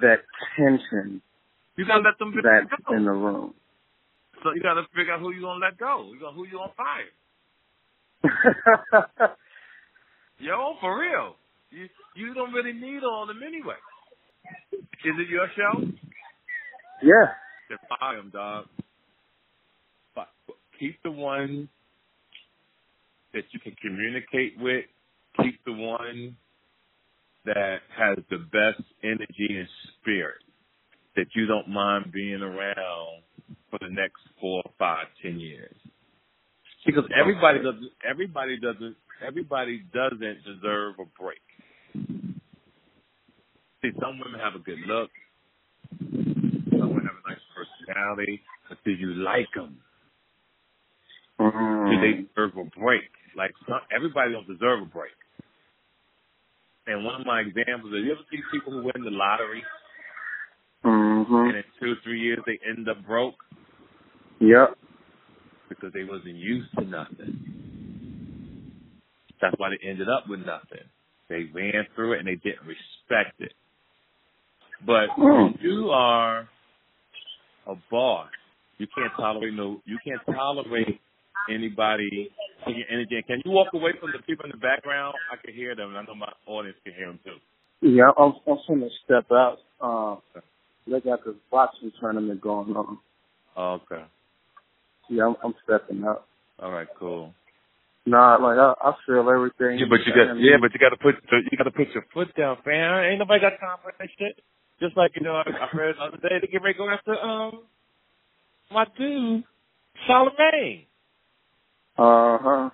that 0.00 0.22
tension 0.56 1.22
You 1.76 1.86
gotta 1.86 2.02
let 2.02 2.18
them 2.18 2.34
that's 2.42 2.82
go. 2.86 2.94
in 2.94 3.04
the 3.04 3.10
room. 3.12 3.54
So 4.42 4.52
you 4.54 4.62
gotta 4.62 4.82
figure 4.94 5.12
out 5.14 5.20
who 5.20 5.32
you 5.32 5.42
gonna 5.42 5.64
let 5.64 5.78
go. 5.78 6.10
You 6.12 6.20
gonna 6.20 6.36
who 6.36 6.46
you 6.46 6.58
gonna 6.58 6.72
fire. 6.76 7.12
Yo, 10.38 10.74
for 10.80 10.98
real. 11.00 11.36
You 11.70 11.88
you 12.14 12.34
don't 12.34 12.52
really 12.52 12.72
need 12.72 13.02
all 13.04 13.22
of 13.22 13.28
them 13.28 13.40
anyway. 13.46 13.76
Is 14.72 15.14
it 15.18 15.28
your 15.28 15.48
show? 15.56 15.80
yeah. 17.02 17.32
Then 17.68 17.78
fire 17.88 18.16
them, 18.18 18.30
dog. 18.30 18.66
But 20.14 20.28
keep 20.78 21.02
the 21.02 21.10
one 21.10 21.68
that 23.32 23.44
you 23.52 23.60
can 23.60 23.74
communicate 23.80 24.58
with. 24.58 24.84
Keep 25.42 25.64
the 25.64 25.72
one 25.72 26.36
that 27.46 27.78
has 27.96 28.18
the 28.30 28.38
best 28.38 28.82
energy 29.02 29.48
and 29.58 29.68
spirit 30.00 30.42
that 31.16 31.26
you 31.34 31.46
don't 31.46 31.68
mind 31.68 32.12
being 32.12 32.40
around 32.42 33.22
for 33.70 33.78
the 33.80 33.90
next 33.90 34.20
four, 34.40 34.62
five, 34.78 35.06
ten 35.22 35.38
years. 35.40 35.74
Because 36.84 37.04
everybody 37.18 37.58
doesn't 37.58 37.90
everybody 38.08 38.58
doesn't 38.58 38.96
everybody 39.26 39.82
doesn't 39.94 40.44
deserve 40.44 40.94
a 40.98 41.06
break. 41.20 41.42
See, 43.82 43.90
some 44.00 44.18
women 44.18 44.40
have 44.40 44.54
a 44.54 44.62
good 44.62 44.78
look. 44.86 45.10
Some 46.00 46.88
women 46.90 47.06
have 47.06 47.18
a 47.24 47.28
nice 47.30 47.44
personality. 47.54 48.42
But 48.68 48.78
do 48.84 48.90
you 48.92 49.14
like 49.22 49.48
them? 49.54 49.78
Do 51.38 51.44
Mm. 51.44 52.00
they 52.00 52.22
deserve 52.22 52.56
a 52.56 52.64
break? 52.78 53.10
Like 53.36 53.50
some, 53.68 53.80
everybody 53.94 54.32
don't 54.32 54.46
deserve 54.46 54.82
a 54.82 54.86
break. 54.86 55.12
And 56.86 57.04
one 57.04 57.20
of 57.20 57.26
my 57.26 57.40
examples 57.40 57.92
is 57.94 58.04
you 58.04 58.12
ever 58.12 58.22
see 58.30 58.38
people 58.52 58.72
who 58.72 58.82
win 58.82 59.02
the 59.04 59.10
lottery 59.10 59.62
Mm-hmm. 61.22 61.48
and 61.48 61.56
in 61.56 61.64
two 61.80 61.92
or 61.92 61.96
three 62.04 62.20
years 62.20 62.40
they 62.46 62.58
end 62.68 62.88
up 62.88 63.04
broke 63.06 63.36
Yep. 64.40 64.76
because 65.68 65.92
they 65.94 66.04
wasn't 66.04 66.36
used 66.36 66.68
to 66.78 66.84
nothing. 66.84 67.54
That's 69.40 69.54
why 69.58 69.70
they 69.70 69.88
ended 69.88 70.08
up 70.08 70.24
with 70.28 70.40
nothing. 70.40 70.86
They 71.28 71.48
ran 71.54 71.86
through 71.94 72.14
it 72.14 72.18
and 72.20 72.28
they 72.28 72.36
didn't 72.36 72.66
respect 72.66 73.40
it. 73.40 73.52
But 74.86 75.08
when 75.16 75.58
you 75.60 75.90
are 75.90 76.48
a 77.66 77.74
boss, 77.90 78.28
you 78.78 78.86
can't 78.94 79.12
tolerate 79.16 79.54
no 79.54 79.80
you 79.86 79.98
can't 80.04 80.20
tolerate 80.26 81.00
anybody 81.48 82.30
taking 82.66 82.84
energy. 82.90 83.22
Can 83.26 83.42
you 83.44 83.52
walk 83.52 83.68
away 83.74 83.92
from 84.00 84.12
the 84.12 84.22
people 84.26 84.44
in 84.46 84.50
the 84.52 84.56
background? 84.58 85.14
I 85.32 85.36
can 85.44 85.54
hear 85.54 85.74
them 85.76 85.90
and 85.90 85.98
I 85.98 86.02
know 86.02 86.14
my 86.14 86.32
audience 86.46 86.76
can 86.84 86.94
hear 86.94 87.06
them 87.06 87.20
too. 87.24 87.38
Yeah, 87.88 88.10
I'm, 88.18 88.34
I'm 88.46 88.58
gonna 88.68 88.88
step 89.04 89.26
out. 89.32 89.58
Uh, 89.80 90.16
they 90.86 91.00
got 91.00 91.24
this 91.24 91.34
boxing 91.50 91.92
tournament 92.00 92.40
going 92.40 92.74
on. 92.76 92.98
Oh, 93.56 93.80
okay. 93.84 94.04
Yeah, 95.08 95.26
I'm, 95.26 95.36
I'm 95.44 95.54
stepping 95.64 96.04
out. 96.04 96.26
All 96.58 96.72
right, 96.72 96.88
cool. 96.98 97.34
Nah, 98.06 98.36
like 98.36 98.58
I, 98.58 98.74
I 98.82 98.92
feel 99.06 99.28
everything. 99.30 99.78
Yeah, 99.78 99.86
but 99.88 100.00
you 100.06 100.12
got 100.14 100.38
yeah, 100.38 100.56
but 100.60 100.72
you 100.74 100.80
got 100.80 100.90
to 100.90 100.96
put 100.96 101.14
you 101.30 101.56
got 101.56 101.64
to 101.64 101.70
put 101.70 101.88
your 101.94 102.04
foot 102.12 102.34
down, 102.36 102.56
fam. 102.64 103.04
Ain't 103.04 103.18
nobody 103.20 103.40
got 103.40 103.60
time 103.60 103.78
for 103.82 103.92
that 103.96 104.08
shit. 104.18 104.40
Just 104.80 104.96
like 104.96 105.12
you 105.14 105.22
know, 105.22 105.34
I, 105.36 105.42
I 105.46 105.66
heard 105.68 105.96
the 105.96 106.02
other 106.02 106.16
day 106.16 106.38
they 106.40 106.48
get 106.48 106.62
ready 106.62 106.74
to 106.74 106.78
go 106.78 106.90
after 106.90 107.14
um 107.20 107.62
my 108.72 108.86
dude 108.98 109.44
Charlemagne. 110.06 110.86
Uh 111.96 112.38
huh. 112.42 112.70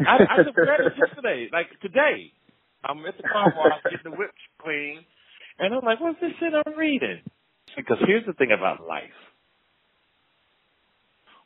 I, 0.00 0.16
I 0.28 0.44
just 0.44 0.56
read 0.56 0.80
it 0.80 0.92
yesterday, 0.98 1.48
like 1.52 1.68
today. 1.80 2.32
I'm 2.84 3.04
at 3.06 3.16
the 3.16 3.22
car 3.22 3.52
wash 3.56 3.80
getting 3.84 4.12
the 4.12 4.18
whip 4.18 4.30
clean, 4.60 5.04
and 5.58 5.72
I'm 5.72 5.84
like, 5.84 6.00
what's 6.00 6.20
this 6.20 6.32
shit 6.40 6.52
I'm 6.52 6.76
reading? 6.76 7.20
Because 7.76 7.98
here's 8.06 8.26
the 8.26 8.32
thing 8.34 8.52
about 8.52 8.86
life: 8.86 9.02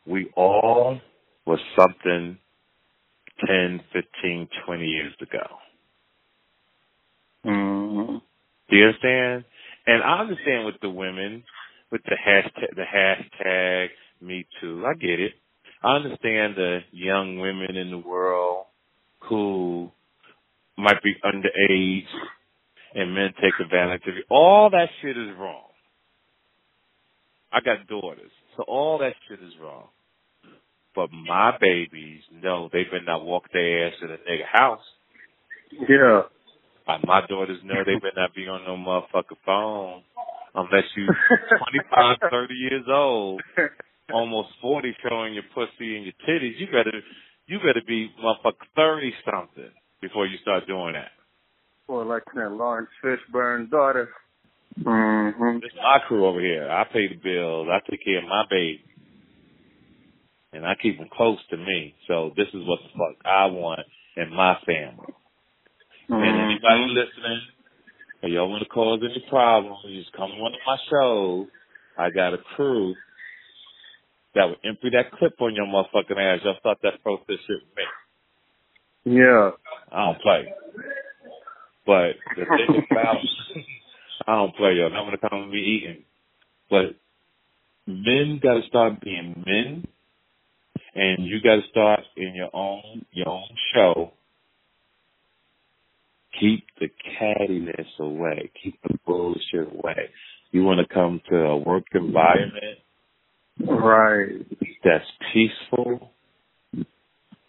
we 0.07 0.31
all 0.37 1.01
were 1.47 1.61
something 1.77 2.39
10, 3.47 3.81
15, 3.93 4.49
20 4.67 4.85
years 4.87 5.15
ago. 5.21 5.47
Mm-hmm. 7.47 8.17
Do 8.71 8.77
you 8.77 8.87
understand? 8.87 9.45
And 9.87 10.03
I 10.03 10.21
understand 10.21 10.67
with 10.67 10.75
the 10.83 10.91
women, 10.91 11.45
with 11.91 12.03
the 12.05 12.17
hashtag, 12.17 12.77
the 12.77 12.85
hashtag 12.85 13.89
Me 14.21 14.47
Too. 14.61 14.85
I 14.87 14.95
get 14.95 15.21
it. 15.21 15.33
I 15.83 15.97
understand 15.97 16.57
the 16.57 16.81
young 16.91 17.39
women 17.39 17.77
in 17.77 17.91
the 17.91 17.99
world 17.99 18.67
who 19.29 19.91
might 20.77 21.03
be 21.03 21.15
underage 21.25 22.07
and 22.95 23.15
men 23.15 23.33
take 23.41 23.55
advantage 23.61 24.03
of 24.09 24.15
you. 24.17 24.25
All 24.29 24.71
that 24.71 24.89
shit 25.01 25.17
is 25.17 25.37
wrong. 25.39 25.68
I 27.53 27.61
got 27.61 27.87
daughters, 27.87 28.31
so 28.57 28.65
all 28.65 28.99
that 28.99 29.15
shit 29.29 29.41
is 29.43 29.53
wrong. 29.61 29.89
But 30.95 31.11
my 31.13 31.53
babies 31.61 32.23
no, 32.33 32.69
they 32.73 32.85
better 32.85 33.05
not 33.05 33.25
walk 33.25 33.45
their 33.53 33.87
ass 33.87 33.95
in 34.03 34.11
a 34.11 34.17
nigga 34.17 34.47
house. 34.51 34.81
Yeah. 35.73 36.23
Uh, 36.87 36.99
my 37.05 37.21
daughters 37.29 37.59
know 37.65 37.85
they 37.85 37.95
better 37.95 38.17
not 38.17 38.35
be 38.35 38.49
on 38.49 38.65
no 38.65 38.77
motherfucking 38.77 39.37
phone 39.45 40.03
unless 40.55 40.85
you 40.97 41.07
25, 41.59 42.17
30 42.31 42.55
years 42.55 42.85
old, 42.91 43.43
almost 44.13 44.49
40 44.61 44.97
showing 45.09 45.35
your 45.35 45.45
pussy 45.55 45.97
and 45.97 46.05
your 46.05 46.15
titties. 46.27 46.59
You 46.59 46.67
better, 46.67 47.01
you 47.47 47.59
better 47.59 47.83
be 47.87 48.11
motherfucking 48.23 48.75
30 48.75 49.13
something 49.31 49.71
before 50.01 50.27
you 50.27 50.39
start 50.43 50.67
doing 50.67 50.95
that. 50.95 51.11
Or 51.87 52.05
like 52.05 52.25
that 52.35 52.53
Laurence 52.53 52.89
Fishburne 53.05 53.71
daughter. 53.71 54.11
Mm-hmm. 54.85 55.59
This 55.59 55.73
is 55.73 55.79
my 55.83 55.99
crew 56.07 56.27
over 56.27 56.41
here. 56.41 56.69
I 56.71 56.85
pay 56.85 57.09
the 57.09 57.17
bills. 57.17 57.69
I 57.71 57.79
take 57.91 58.05
care 58.05 58.19
of 58.19 58.29
my 58.29 58.45
baby. 58.51 58.85
And 60.53 60.67
I 60.67 60.75
keep 60.81 60.99
them 60.99 61.09
close 61.13 61.39
to 61.51 61.57
me. 61.57 61.95
So 62.07 62.33
this 62.37 62.49
is 62.49 62.67
what 62.67 62.79
the 62.83 62.91
fuck 62.97 63.25
I 63.25 63.47
want 63.47 63.81
in 64.17 64.35
my 64.35 64.57
family. 64.65 65.13
And 66.09 66.25
anybody 66.25 66.89
listening, 66.89 67.41
if 68.23 68.33
y'all 68.33 68.49
want 68.49 68.63
to 68.63 68.69
cause 68.69 69.01
any 69.03 69.25
problems, 69.29 69.79
you 69.85 70.01
just 70.01 70.13
come 70.13 70.31
to 70.31 70.41
one 70.41 70.55
of 70.55 70.61
my 70.67 70.77
shows. 70.91 71.49
I 71.99 72.11
got 72.11 72.33
a 72.33 72.39
crew 72.57 72.95
that 74.35 74.47
would 74.49 74.59
empty 74.65 74.91
that 74.93 75.13
clip 75.19 75.35
on 75.41 75.55
your 75.55 75.67
motherfucking 75.67 76.17
ass. 76.17 76.41
Y'all 76.45 76.57
start 76.61 76.79
that 76.83 77.03
process 77.03 77.37
shit 77.47 77.61
with 77.61 77.77
me. 77.77 79.21
Yeah. 79.21 79.51
I 79.93 80.07
don't 80.07 80.23
play. 80.23 80.53
But 81.87 82.17
the 82.37 82.45
thing 82.45 82.87
about 82.91 83.17
I 84.29 84.37
don't 84.37 84.55
play, 84.55 84.75
yo. 84.75 84.89
I'm 84.89 85.07
gonna 85.07 85.17
come 85.17 85.45
and 85.45 85.53
be 85.53 85.59
eating. 85.59 86.05
But 86.69 86.97
men 87.87 88.39
gotta 88.43 88.61
start 88.69 89.01
being 89.01 89.43
men 89.47 89.89
and 90.95 91.25
you 91.27 91.41
gotta 91.43 91.63
start 91.71 92.01
in 92.15 92.35
your 92.35 92.51
own 92.53 93.07
your 93.11 93.29
own 93.29 93.49
show. 93.75 94.13
Keep 96.39 96.65
the 96.79 96.89
cattiness 97.19 97.89
away. 97.99 98.51
Keep 98.63 98.79
the 98.83 98.99
bullshit 99.07 99.73
away. 99.73 100.11
You 100.53 100.63
wanna 100.63 100.87
come 100.87 101.23
to 101.31 101.37
a 101.37 101.57
work 101.57 101.85
environment 101.95 102.81
Right. 103.61 104.45
that's 104.85 105.11
peaceful, 105.33 106.13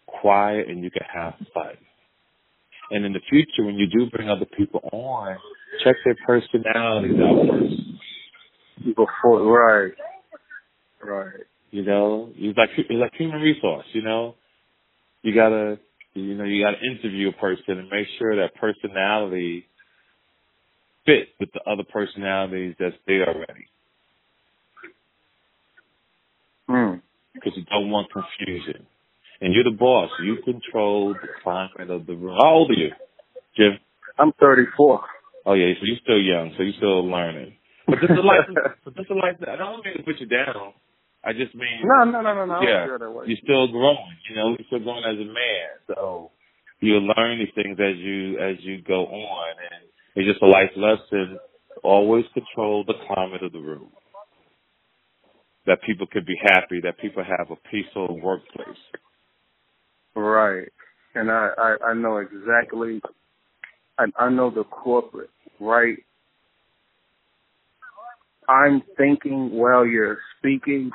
quiet, 0.08 0.70
and 0.70 0.82
you 0.82 0.90
can 0.90 1.04
have 1.14 1.36
fun. 1.54 1.76
And 2.90 3.06
in 3.06 3.12
the 3.12 3.20
future, 3.30 3.66
when 3.66 3.76
you 3.76 3.86
do 3.88 4.10
bring 4.10 4.30
other 4.30 4.46
people 4.46 4.80
on, 4.94 5.38
check 5.84 5.96
their 6.06 6.18
personalities 6.26 7.18
out 7.20 7.48
first. 7.50 8.96
Before 8.96 9.44
right. 9.44 9.94
Right. 11.04 11.46
You 11.72 11.84
know, 11.84 12.30
it's 12.36 12.58
like 12.58 12.70
it's 12.78 12.90
like 12.90 13.14
human 13.14 13.42
resource. 13.42 13.86
You 13.94 14.02
know, 14.02 14.36
you 15.22 15.34
gotta, 15.34 15.80
you 16.14 16.36
know, 16.36 16.44
you 16.44 16.64
gotta 16.64 16.78
interview 16.84 17.30
a 17.30 17.34
person 17.34 17.78
and 17.78 17.90
make 17.90 18.08
sure 18.18 18.36
that 18.38 18.56
personality 18.56 19.66
fit 21.06 21.30
with 21.40 21.50
the 21.54 21.62
other 21.70 21.84
personalities 21.84 22.76
that's 22.80 22.96
there 23.06 23.28
already. 23.28 23.68
Mm. 26.70 27.02
Because 27.34 27.54
you 27.56 27.64
don't 27.70 27.90
want 27.90 28.08
confusion. 28.12 28.86
And 29.42 29.54
you're 29.54 29.64
the 29.64 29.78
boss. 29.78 30.10
You 30.22 30.38
control 30.44 31.14
the 31.14 31.28
climate 31.44 31.90
of 31.90 32.06
the 32.06 32.16
room. 32.16 32.38
How 32.42 32.50
old 32.50 32.72
are 32.72 32.74
you, 32.74 32.92
Jim? 33.56 33.80
I'm 34.18 34.34
34. 34.34 35.02
Oh 35.50 35.56
yeah, 35.58 35.74
so 35.82 35.86
you're 35.90 36.04
still 36.06 36.22
young, 36.22 36.54
so 36.56 36.62
you're 36.62 36.78
still 36.78 37.02
learning. 37.10 37.58
But 37.88 38.06
this 38.06 38.14
is 38.14 38.22
life. 38.22 38.46
but 38.86 38.94
this 38.94 39.10
is 39.10 39.18
life. 39.18 39.42
I 39.42 39.58
don't 39.58 39.84
mean 39.84 39.98
to 39.98 40.04
put 40.04 40.22
you 40.22 40.30
down. 40.30 40.78
I 41.26 41.34
just 41.34 41.56
mean 41.56 41.82
No, 41.82 42.06
no, 42.06 42.22
no, 42.22 42.36
no, 42.38 42.46
no. 42.46 42.62
Yeah, 42.62 42.86
feel 42.86 43.00
that 43.00 43.10
way. 43.10 43.26
you're 43.26 43.42
still 43.42 43.66
growing. 43.74 44.14
You 44.30 44.36
know, 44.36 44.50
you're 44.54 44.70
still 44.70 44.86
growing 44.86 45.04
as 45.10 45.18
a 45.18 45.26
man. 45.26 45.74
So 45.88 46.30
you'll 46.82 47.02
learn 47.02 47.40
these 47.40 47.50
things 47.56 47.82
as 47.82 47.98
you 47.98 48.38
as 48.38 48.62
you 48.62 48.84
go 48.86 49.10
on, 49.10 49.56
and 49.74 49.90
it's 50.14 50.30
just 50.30 50.44
a 50.44 50.46
life 50.46 50.70
lesson. 50.78 51.40
Always 51.82 52.26
control 52.36 52.86
the 52.86 52.94
climate 53.10 53.42
of 53.42 53.52
the 53.52 53.60
room. 53.60 53.90
That 55.66 55.82
people 55.82 56.06
can 56.06 56.26
be 56.28 56.38
happy. 56.46 56.80
That 56.84 57.00
people 57.00 57.24
have 57.26 57.50
a 57.50 57.58
peaceful 57.72 58.22
workplace. 58.22 58.78
Right. 60.14 60.70
And 61.16 61.32
I, 61.32 61.50
I, 61.58 61.76
I 61.90 61.94
know 61.96 62.18
exactly, 62.18 63.02
I, 63.98 64.06
I 64.20 64.30
know 64.30 64.52
the 64.52 64.64
corporate 64.64 65.32
right? 65.60 65.98
I'm 68.48 68.82
thinking 68.98 69.52
while 69.52 69.86
you're 69.86 70.20
speaking, 70.38 70.92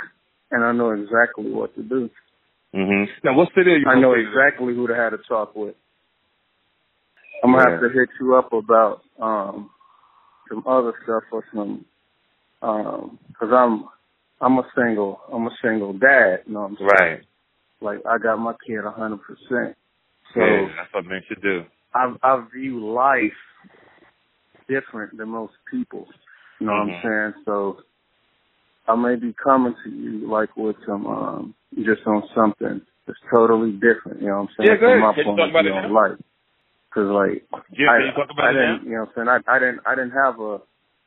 and 0.51 0.65
I 0.65 0.73
know 0.73 0.91
exactly 0.91 1.51
what 1.51 1.75
to 1.77 1.83
do. 1.83 2.11
Mhm. 2.75 3.09
Now, 3.25 3.35
what 3.35 3.53
city? 3.55 3.85
I 3.87 3.99
know 4.01 4.13
exactly 4.15 4.75
who 4.75 4.89
to 4.89 4.95
have 4.95 5.13
to 5.13 5.19
talk 5.19 5.55
with. 5.55 5.77
I'm 7.43 7.53
gonna 7.53 7.71
have 7.71 7.81
to 7.81 7.89
hit 7.91 8.09
you 8.21 8.37
up 8.37 8.53
about 8.53 9.03
um 9.21 9.71
some 10.49 10.65
other 10.67 10.95
stuff 11.05 11.25
or 11.33 11.45
some 11.55 11.85
um 12.63 13.19
because 13.29 13.51
I'm 13.53 13.85
I'm 14.41 14.59
a 14.59 14.69
single 14.77 15.21
I'm 15.33 15.47
a 15.47 15.57
single 15.63 15.93
dad. 15.95 16.45
You 16.47 16.55
know 16.55 16.61
what 16.63 16.71
I'm 16.71 16.77
saying? 16.77 16.89
Right. 16.91 17.21
Like 17.81 18.07
I 18.07 18.19
got 18.19 18.39
my 18.39 18.55
kid 18.67 18.85
a 18.85 18.91
hundred 18.91 19.21
percent. 19.23 19.77
So 20.35 20.41
yeah, 20.41 20.69
that's 20.77 20.93
what 20.95 21.05
men 21.07 21.23
should 21.29 21.43
do. 21.43 21.65
I 21.95 22.15
I 22.23 22.45
view 22.55 22.93
life 22.93 23.33
different 24.69 25.17
than 25.19 25.29
most 25.31 25.55
people. 25.71 26.09
You 26.61 26.67
know 26.69 26.73
Mhm. 26.75 26.89
what 26.89 26.97
I'm 27.07 27.33
saying? 27.35 27.45
So 27.47 27.79
I 28.89 28.97
may 28.97 29.17
be 29.17 29.35
coming 29.43 29.75
to 29.85 29.91
you 29.91 30.29
like 30.31 30.57
with 30.57 30.77
some 30.87 31.07
um 31.07 31.55
just 31.77 32.07
on 32.07 32.23
something 32.35 32.83
that's 33.07 33.21
totally 33.33 33.73
different. 33.73 34.21
You 34.23 34.29
know 34.29 34.43
what 34.43 34.51
I'm 34.51 34.57
saying? 34.59 34.71
Yeah, 34.71 34.77
go 34.77 34.93
From 34.93 35.01
my. 35.03 35.15
Can 35.15 35.19
you 35.19 35.25
point 35.25 35.39
talk 35.39 35.45
of 35.47 35.51
about 35.51 35.65
view 35.65 35.73
on 35.75 35.93
life. 35.95 36.19
Cause 36.95 37.07
like 37.11 37.45
Yeah, 37.73 37.91
I, 37.93 37.99
you 38.07 38.13
talk 38.13 38.31
about 38.33 38.47
I 38.47 38.51
it 38.51 38.55
didn't, 38.55 38.85
now? 38.85 38.85
you 38.85 38.91
know 38.97 39.01
what 39.01 39.09
I'm 39.09 39.15
saying? 39.17 39.29
I, 39.29 39.57
I 39.57 39.59
didn't, 39.61 39.81
I 39.87 39.95
didn't 39.97 40.13
have 40.13 40.41
a, 40.41 40.59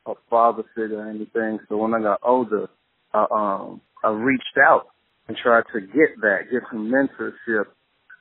a 0.06 0.14
father 0.30 0.64
figure 0.76 0.98
or 1.00 1.10
anything. 1.10 1.60
So 1.68 1.76
when 1.78 1.94
I 1.94 2.00
got 2.02 2.20
older, 2.24 2.68
I, 3.14 3.26
um, 3.30 3.80
I 4.04 4.10
reached 4.10 4.58
out 4.64 4.88
and 5.28 5.36
tried 5.36 5.64
to 5.74 5.80
get 5.80 6.20
that, 6.22 6.50
get 6.52 6.62
some 6.70 6.90
mentorship, 6.92 7.66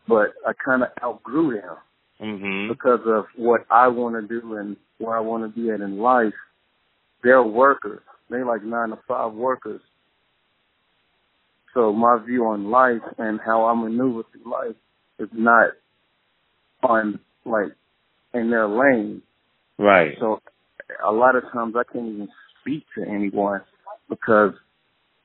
but 0.07 0.33
I 0.47 0.53
kind 0.65 0.83
of 0.83 0.89
outgrew 1.03 1.53
them 1.61 1.77
Mhm. 2.21 2.69
because 2.69 3.01
of 3.05 3.25
what 3.35 3.65
I 3.69 3.87
want 3.87 4.15
to 4.15 4.27
do 4.41 4.55
and 4.55 4.77
where 4.97 5.15
I 5.15 5.19
want 5.19 5.43
to 5.43 5.49
be 5.61 5.69
at 5.69 5.81
in 5.81 5.99
life. 5.99 6.33
They're 7.23 7.43
workers. 7.43 8.01
They 8.29 8.43
like 8.43 8.63
nine 8.63 8.89
to 8.89 8.97
five 9.07 9.33
workers. 9.33 9.81
So 11.73 11.93
my 11.93 12.17
view 12.25 12.45
on 12.45 12.69
life 12.71 13.01
and 13.17 13.39
how 13.39 13.65
I 13.65 13.73
maneuver 13.75 14.23
through 14.31 14.51
life 14.51 14.75
is 15.19 15.29
not 15.33 15.71
on 16.83 17.19
like 17.45 17.71
in 18.33 18.49
their 18.49 18.67
lane. 18.67 19.21
Right. 19.77 20.17
So 20.19 20.41
a 21.07 21.11
lot 21.11 21.35
of 21.35 21.43
times 21.53 21.75
I 21.75 21.83
can't 21.91 22.07
even 22.07 22.29
speak 22.61 22.83
to 22.95 23.03
anyone 23.07 23.61
because 24.09 24.53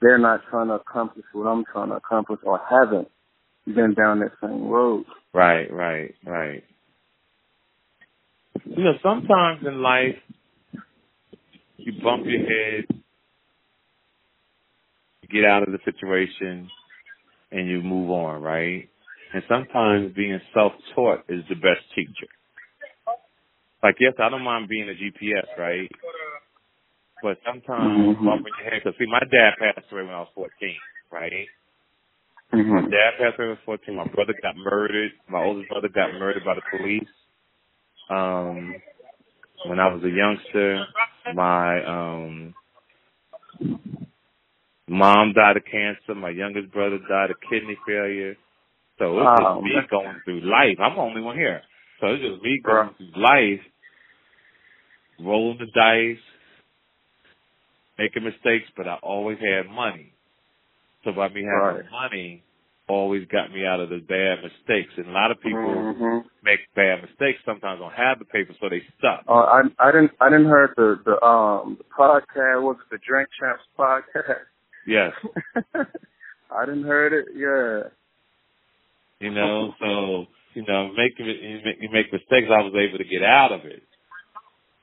they're 0.01 0.19
not 0.19 0.41
trying 0.51 0.69
to 0.69 0.75
accomplish 0.75 1.25
what 1.33 1.47
I'm 1.47 1.65
trying 1.65 1.89
to 1.89 1.97
accomplish 1.97 2.41
or 2.45 2.61
haven't 2.69 3.09
been 3.67 3.95
down 3.95 4.21
that 4.21 4.33
same 4.41 4.69
road. 4.69 5.05
Right, 5.33 5.73
right, 5.73 6.15
right. 6.27 6.65
You 8.65 8.85
know, 8.85 8.93
sometimes 9.03 9.67
in 9.67 9.83
life, 9.83 10.17
you 11.77 11.93
bump 12.03 12.25
your 12.27 12.41
head, 12.41 12.87
you 15.23 15.29
get 15.31 15.45
out 15.45 15.63
of 15.63 15.73
the 15.73 15.79
situation, 15.85 16.71
and 17.51 17.69
you 17.69 17.83
move 17.83 18.11
on, 18.11 18.43
right? 18.43 18.89
And 19.35 19.43
sometimes 19.49 20.15
being 20.15 20.41
self-taught 20.55 21.25
is 21.29 21.45
the 21.49 21.55
best 21.57 21.83
teacher. 21.95 22.29
Like, 23.83 23.97
yes, 24.01 24.15
I 24.19 24.29
don't 24.31 24.43
mind 24.43 24.69
being 24.69 24.89
a 24.89 24.95
GPS, 24.95 25.47
right? 25.59 25.91
But 27.23 27.39
sometimes 27.47 28.17
Mhm. 28.17 28.25
bumping 28.25 28.55
your 28.59 28.71
head, 28.71 28.83
because 28.85 28.99
see, 28.99 29.07
my 29.07 29.21
dad 29.21 29.57
passed 29.59 29.93
away 29.93 30.03
when 30.03 30.15
I 30.15 30.21
was 30.21 30.31
14, 30.35 30.81
right? 31.11 31.49
My 32.53 32.61
Mm-hmm. 32.61 32.91
dad 32.91 33.19
passed 33.19 33.39
away 33.39 33.49
when 33.49 33.57
I 33.57 33.61
was 33.61 33.65
14. 33.65 33.97
My 33.97 34.07
brother 34.09 34.35
got 34.43 34.57
murdered. 34.57 35.13
My 35.29 35.43
oldest 35.43 35.69
brother 35.69 35.89
got 35.89 36.15
murdered 36.15 36.45
by 36.45 36.55
the 36.55 36.63
police. 36.63 37.09
Um, 38.13 38.77
when 39.67 39.81
I 39.81 39.95
was 39.95 40.03
a 40.05 40.11
youngster, 40.11 40.87
my 41.35 41.85
um, 41.87 42.55
mom 44.89 45.33
died 45.35 45.57
of 45.59 45.65
cancer. 45.65 46.15
My 46.15 46.31
youngest 46.31 46.73
brother 46.73 46.99
died 47.09 47.31
of 47.31 47.37
kidney 47.49 47.79
failure. 47.87 48.37
So 48.99 49.19
it's 49.21 49.31
Oh, 49.41 49.55
just 49.55 49.65
me 49.65 49.73
going 49.91 50.21
through 50.25 50.43
life. 50.43 50.79
I'm 50.81 50.97
the 50.97 51.03
only 51.03 51.23
one 51.23 51.37
here. 51.37 51.63
So 52.01 52.09
it's 52.09 52.23
just 52.25 52.43
me 52.43 52.61
going 52.65 52.91
through 52.99 53.13
life, 53.23 53.61
rolling 55.21 55.59
the 55.59 55.67
dice, 55.75 56.23
making 57.99 58.25
mistakes, 58.25 58.71
but 58.77 58.89
I 58.89 58.97
always 59.03 59.39
had 59.39 59.71
money. 59.71 60.13
So 61.05 61.13
by 61.13 61.29
me 61.29 61.45
having 61.45 61.79
Right. 61.79 61.91
money, 61.91 62.45
always 62.93 63.27
got 63.29 63.51
me 63.53 63.65
out 63.65 63.81
of 63.81 63.89
the 63.89 63.99
bad 63.99 64.43
mistakes. 64.45 64.93
And 64.99 65.09
a 65.09 65.13
lot 65.13 65.31
of 65.31 65.41
people 65.41 65.59
Mhm. 65.61 66.25
make 66.43 66.61
bad 66.75 67.01
mistakes. 67.03 67.41
Sometimes 67.45 67.81
don't 67.81 67.93
have 67.93 68.19
the 68.19 68.25
paper, 68.27 68.53
so 68.61 68.69
they 68.69 68.83
stuck. 68.99 69.25
Uh, 69.27 69.45
I 69.57 69.61
I 69.79 69.93
didn't 69.93 70.13
I 70.21 70.29
didn't 70.29 70.51
heard 70.57 70.71
the 70.77 71.01
the 71.05 71.17
um 71.25 71.77
the 71.79 71.85
podcast 71.85 72.63
what's 72.63 72.81
it, 72.81 72.91
the 72.91 72.99
Drink 72.99 73.29
Champs 73.39 73.65
podcast. 73.79 74.45
Yes, 74.87 75.13
I 76.59 76.67
didn't 76.67 76.85
heard 76.85 77.13
it. 77.13 77.27
Yeah. 77.35 77.89
you 79.21 79.31
know. 79.31 79.73
So 79.81 80.27
you 80.55 80.65
know, 80.69 80.89
making 80.93 81.27
it, 81.33 81.41
you 81.41 81.61
make, 81.65 81.77
you 81.81 81.89
make 81.91 82.13
mistakes. 82.13 82.49
I 82.53 82.61
was 82.61 82.75
able 82.75 82.99
to 82.99 83.05
get 83.05 83.23
out 83.23 83.53
of 83.53 83.65
it, 83.65 83.83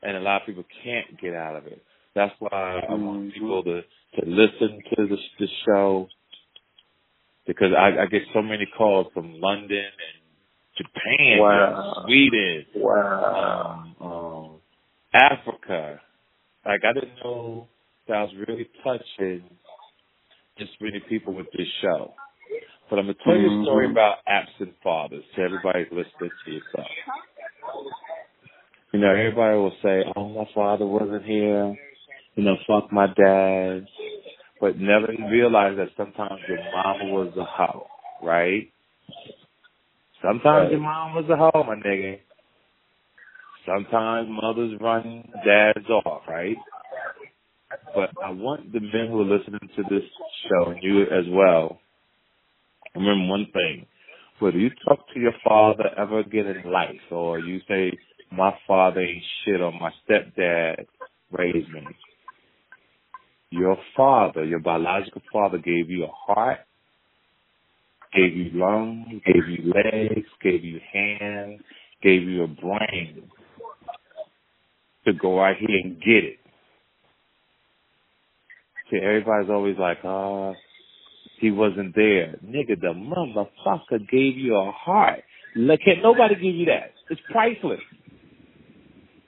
and 0.01 0.17
a 0.17 0.19
lot 0.19 0.41
of 0.41 0.47
people 0.47 0.63
can't 0.83 1.19
get 1.21 1.35
out 1.35 1.55
of 1.55 1.67
it. 1.67 1.81
That's 2.15 2.33
why 2.39 2.81
I 2.89 2.93
want 2.95 3.29
Mhm. 3.29 3.33
people 3.33 3.63
to 3.63 3.83
to 4.15 4.21
listen 4.25 4.81
to 4.95 5.05
the 5.07 5.17
the 5.39 5.47
show 5.65 6.09
because 7.49 7.69
I, 7.75 8.03
I 8.03 8.05
get 8.05 8.21
so 8.31 8.43
many 8.43 8.67
calls 8.77 9.07
from 9.11 9.41
London 9.41 9.71
and 9.89 10.21
Japan, 10.77 11.39
Wow. 11.39 12.03
Sweden, 12.05 12.65
Wow. 12.75 13.85
um, 13.99 14.07
um, 14.07 14.59
Africa. 15.15 15.99
Like 16.63 16.81
I 16.87 16.93
didn't 16.93 17.15
know 17.23 17.67
that 18.07 18.17
I 18.17 18.21
was 18.21 18.33
really 18.47 18.69
touching 18.83 19.43
this 20.59 20.67
many 20.79 20.99
people 21.09 21.33
with 21.33 21.47
this 21.57 21.65
show. 21.81 22.13
But 22.87 22.99
I'm 22.99 23.05
gonna 23.05 23.15
tell 23.25 23.35
you 23.35 23.61
a 23.61 23.63
story 23.63 23.87
Mhm. 23.87 23.91
about 23.91 24.17
absent 24.27 24.75
fathers 24.83 25.23
to 25.35 25.41
everybody 25.41 25.85
who's 25.85 26.05
listening 26.05 26.31
to 26.45 26.51
yourself. 26.51 26.87
You 28.93 28.99
know, 28.99 29.09
everybody 29.09 29.57
will 29.57 29.75
say, 29.81 30.03
"Oh, 30.15 30.29
my 30.29 30.45
father 30.53 30.85
wasn't 30.85 31.25
here." 31.25 31.75
You 32.35 32.43
know, 32.43 32.57
fuck 32.67 32.91
my 32.91 33.07
dad. 33.07 33.87
But 34.61 34.77
never 34.79 35.07
realize 35.31 35.77
that 35.77 35.89
sometimes 35.97 36.41
your 36.47 36.59
mama 36.75 37.05
was 37.13 37.33
a 37.37 37.45
hoe, 37.45 37.87
right? 38.23 38.69
Sometimes 40.21 40.63
Right. 40.63 40.71
your 40.71 40.79
mom 40.81 41.15
was 41.15 41.29
a 41.29 41.37
hoe, 41.37 41.63
my 41.63 41.75
nigga. 41.75 42.19
Sometimes 43.65 44.27
mothers 44.29 44.79
run 44.81 45.23
dads 45.45 45.89
off, 45.89 46.23
right? 46.27 46.57
But 47.95 48.11
I 48.23 48.31
want 48.31 48.71
the 48.73 48.79
men 48.79 49.07
who 49.09 49.21
are 49.21 49.37
listening 49.37 49.69
to 49.75 49.83
this 49.83 50.03
show 50.49 50.71
and 50.71 50.83
you 50.83 51.03
as 51.03 51.25
well. 51.29 51.79
Remember 52.95 53.27
one 53.29 53.47
thing. 53.53 53.85
Whether 54.39 54.57
you 54.57 54.69
talk 54.87 54.99
to 55.13 55.19
your 55.19 55.33
father 55.43 55.85
ever 55.97 56.19
again 56.19 56.47
in 56.47 56.71
life 56.71 57.01
or 57.11 57.39
you 57.39 57.59
say, 57.67 57.91
my 58.31 58.51
father 58.67 59.01
ain't 59.01 59.23
shit 59.43 59.61
or 59.61 59.71
my 59.73 59.91
stepdad 60.09 60.85
raised 61.31 61.69
me. 61.71 61.87
Your 63.51 63.77
father, 63.97 64.45
your 64.45 64.59
biological 64.59 65.21
father 65.33 65.57
gave 65.57 65.89
you 65.89 66.05
a 66.05 66.33
heart, 66.33 66.59
gave 68.15 68.35
you 68.35 68.51
lungs, 68.53 69.07
gave 69.25 69.47
you 69.47 69.73
legs, 69.73 70.27
gave 70.41 70.63
you 70.63 70.79
hands, 70.93 71.61
gave 72.03 72.23
you 72.23 72.43
a 72.43 72.47
brain 72.47 73.29
to 75.05 75.13
go 75.13 75.43
out 75.43 75.55
here 75.59 75.79
and 75.83 75.99
get 75.99 76.23
it. 76.23 76.39
See, 78.91 78.97
everybody's 78.97 79.49
always 79.49 79.77
like, 79.79 80.03
oh, 80.03 80.53
he 81.39 81.51
wasn't 81.51 81.95
there. 81.95 82.35
Nigga, 82.45 82.79
the 82.79 82.93
motherfucker 82.93 83.99
gave 84.11 84.37
you 84.37 84.55
a 84.55 84.71
heart. 84.71 85.21
Look, 85.55 85.79
can't 85.83 86.03
nobody 86.03 86.35
give 86.35 86.55
you 86.55 86.65
that. 86.65 86.93
It's 87.09 87.21
priceless. 87.31 87.79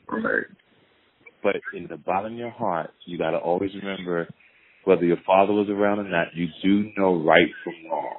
Right. 0.07 0.45
But 1.43 1.57
in 1.75 1.87
the 1.87 1.97
bottom 1.97 2.33
of 2.33 2.39
your 2.39 2.51
heart, 2.51 2.91
you 3.05 3.17
got 3.17 3.31
to 3.31 3.37
always 3.37 3.71
remember, 3.81 4.27
whether 4.85 5.05
your 5.05 5.17
father 5.25 5.53
was 5.53 5.69
around 5.69 5.99
or 5.99 6.09
not, 6.09 6.27
you 6.35 6.47
do 6.63 6.91
know 6.97 7.15
right 7.15 7.49
from 7.63 7.73
wrong. 7.89 8.15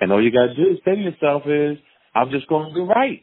And 0.00 0.12
all 0.12 0.22
you 0.22 0.32
got 0.32 0.46
to 0.46 0.54
do 0.54 0.72
is 0.72 0.78
say 0.84 0.96
to 0.96 1.00
yourself 1.00 1.42
is, 1.46 1.78
I'm 2.14 2.30
just 2.30 2.48
going 2.48 2.68
to 2.68 2.74
do 2.74 2.84
right. 2.84 3.22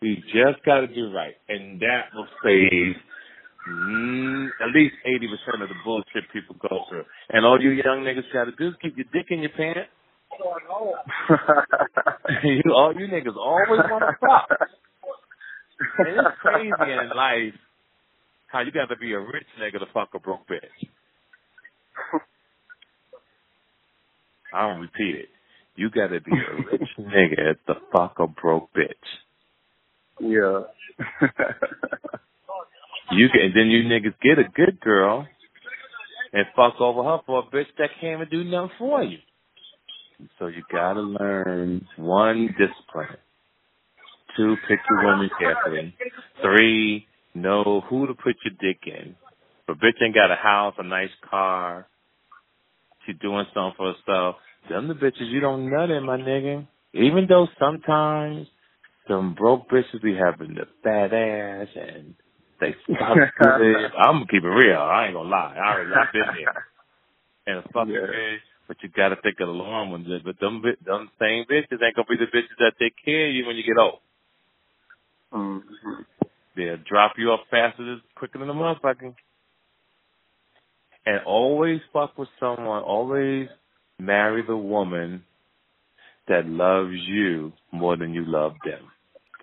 You 0.00 0.16
just 0.16 0.64
got 0.64 0.80
to 0.80 0.86
do 0.86 1.12
right. 1.12 1.34
And 1.48 1.80
that 1.80 2.14
will 2.14 2.28
save 2.44 2.94
mm, 3.68 4.48
at 4.60 4.74
least 4.74 4.94
80% 5.06 5.62
of 5.62 5.68
the 5.68 5.74
bullshit 5.84 6.24
people 6.32 6.56
go 6.62 6.84
through. 6.88 7.04
And 7.30 7.44
all 7.44 7.60
you 7.60 7.70
young 7.70 8.04
niggas 8.06 8.32
got 8.32 8.44
to 8.44 8.52
do 8.52 8.68
is 8.68 8.74
keep 8.80 8.96
your 8.96 9.06
dick 9.12 9.26
in 9.30 9.40
your 9.40 9.50
pants. 9.50 9.90
you, 12.44 12.72
all 12.74 12.94
you 12.94 13.08
niggas 13.08 13.36
always 13.36 13.80
want 13.90 14.04
to 14.04 14.16
fuck. 14.20 14.48
And 15.98 16.08
it's 16.08 16.38
crazy 16.40 16.92
in 16.92 17.08
life 17.16 17.54
how 18.48 18.60
you 18.60 18.72
got 18.72 18.86
to 18.86 18.96
be 18.96 19.12
a 19.12 19.20
rich 19.20 19.46
nigga 19.60 19.78
to 19.78 19.86
fuck 19.92 20.10
a 20.14 20.18
broke 20.18 20.48
bitch. 20.48 20.88
I 24.52 24.66
don't 24.66 24.80
repeat 24.80 25.14
it. 25.16 25.28
You 25.76 25.90
got 25.90 26.08
to 26.08 26.20
be 26.20 26.32
a 26.32 26.56
rich 26.72 26.88
nigga 26.98 27.54
to 27.66 27.74
fuck 27.92 28.16
a 28.18 28.26
broke 28.26 28.70
bitch. 28.72 28.90
Yeah. 30.20 30.62
you 33.12 33.28
can, 33.30 33.40
and 33.42 33.54
then 33.54 33.68
you 33.68 33.84
niggas 33.84 34.18
get 34.22 34.38
a 34.38 34.48
good 34.48 34.80
girl 34.80 35.26
and 36.32 36.46
fuck 36.56 36.80
over 36.80 37.04
her 37.04 37.18
for 37.26 37.40
a 37.40 37.42
bitch 37.42 37.66
that 37.78 37.90
can't 38.00 38.22
even 38.22 38.28
do 38.30 38.44
nothing 38.48 38.70
for 38.78 39.02
you. 39.02 39.18
So 40.38 40.48
you 40.48 40.62
gotta 40.72 41.00
learn 41.00 41.86
one 41.96 42.48
discipline. 42.58 43.16
Two, 44.36 44.56
pick 44.68 44.78
your 44.90 45.04
women 45.06 45.30
carefully. 45.38 45.94
Three, 46.42 47.06
know 47.34 47.82
who 47.88 48.06
to 48.06 48.14
put 48.14 48.36
your 48.44 48.54
dick 48.60 48.80
in. 48.86 49.16
If 49.68 49.68
a 49.68 49.74
bitch 49.74 50.02
ain't 50.02 50.14
got 50.14 50.30
a 50.30 50.36
house, 50.36 50.74
a 50.78 50.82
nice 50.82 51.10
car, 51.28 51.86
she 53.06 53.12
doing 53.14 53.46
something 53.54 53.74
for 53.76 53.94
herself, 53.94 54.36
them 54.68 54.88
the 54.88 54.94
bitches 54.94 55.30
you 55.30 55.40
don't 55.40 55.70
nut 55.70 55.90
in, 55.90 56.04
my 56.04 56.16
nigga. 56.16 56.66
Even 56.94 57.26
though 57.28 57.48
sometimes 57.58 58.46
some 59.08 59.34
broke 59.34 59.68
bitches 59.70 60.02
be 60.02 60.14
having 60.14 60.54
the 60.54 60.66
fat 60.82 61.12
ass 61.14 61.68
and 61.76 62.14
they 62.60 62.74
fuck 62.88 63.16
good. 63.38 63.76
I'm 63.98 64.14
gonna 64.14 64.26
keep 64.30 64.42
it 64.42 64.48
real. 64.48 64.78
I 64.78 65.06
ain't 65.06 65.14
gonna 65.14 65.28
lie. 65.28 65.56
I 65.56 65.72
already 65.74 65.90
I've 65.94 66.12
been 66.12 66.22
there. 66.44 66.66
And 67.46 67.58
a 67.64 67.68
fucking 67.72 67.94
yeah. 67.94 68.00
bitch, 68.00 68.38
but 68.68 68.76
you 68.82 68.90
gotta 68.94 69.16
think 69.16 69.40
of 69.40 69.48
the 69.48 69.52
long 69.52 69.90
ones. 69.90 70.06
But 70.24 70.38
them 70.38 70.62
them 70.84 71.10
same 71.18 71.44
bitches 71.50 71.82
ain't 71.82 71.96
gonna 71.96 72.06
be 72.08 72.16
the 72.16 72.26
bitches 72.26 72.58
that 72.58 72.74
take 72.78 72.94
care 73.02 73.28
of 73.28 73.34
you 73.34 73.46
when 73.46 73.56
you 73.56 73.64
get 73.64 73.80
old. 73.80 74.00
Mm-hmm. 75.32 76.02
They'll 76.56 76.76
drop 76.88 77.14
you 77.16 77.28
off 77.30 77.40
faster, 77.50 77.96
quicker 78.14 78.38
than 78.38 78.50
a 78.50 78.54
motherfucker. 78.54 79.14
And 81.06 81.20
always 81.24 81.80
fuck 81.92 82.18
with 82.18 82.28
someone. 82.38 82.82
Always 82.82 83.48
marry 83.98 84.42
the 84.46 84.56
woman 84.56 85.24
that 86.28 86.46
loves 86.46 86.94
you 87.06 87.52
more 87.72 87.96
than 87.96 88.12
you 88.12 88.24
love 88.26 88.52
them. 88.64 88.82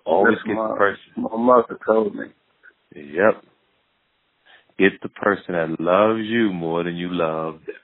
Always 0.05 0.35
That's 0.35 0.47
get 0.47 0.55
my, 0.55 0.67
the 0.67 0.75
person. 0.75 0.99
My 1.17 1.37
mother 1.37 1.79
told 1.85 2.15
me. 2.15 2.25
Yep. 2.95 3.43
Get 4.77 5.01
the 5.01 5.09
person 5.09 5.53
that 5.53 5.79
loves 5.79 6.21
you 6.23 6.51
more 6.51 6.83
than 6.83 6.95
you 6.95 7.09
love 7.11 7.61
them. 7.65 7.74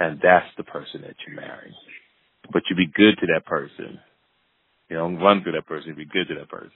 And 0.00 0.20
that's 0.22 0.46
the 0.56 0.64
person 0.64 1.02
that 1.02 1.16
you 1.26 1.34
marry. 1.34 1.74
But 2.52 2.62
you 2.70 2.76
be 2.76 2.86
good 2.86 3.18
to 3.20 3.26
that 3.34 3.44
person. 3.46 3.98
You 4.88 4.96
don't 4.96 5.16
run 5.16 5.42
to 5.44 5.52
that 5.52 5.66
person, 5.66 5.90
you 5.90 5.94
be 5.94 6.06
good 6.06 6.28
to 6.28 6.34
that 6.36 6.48
person. 6.48 6.70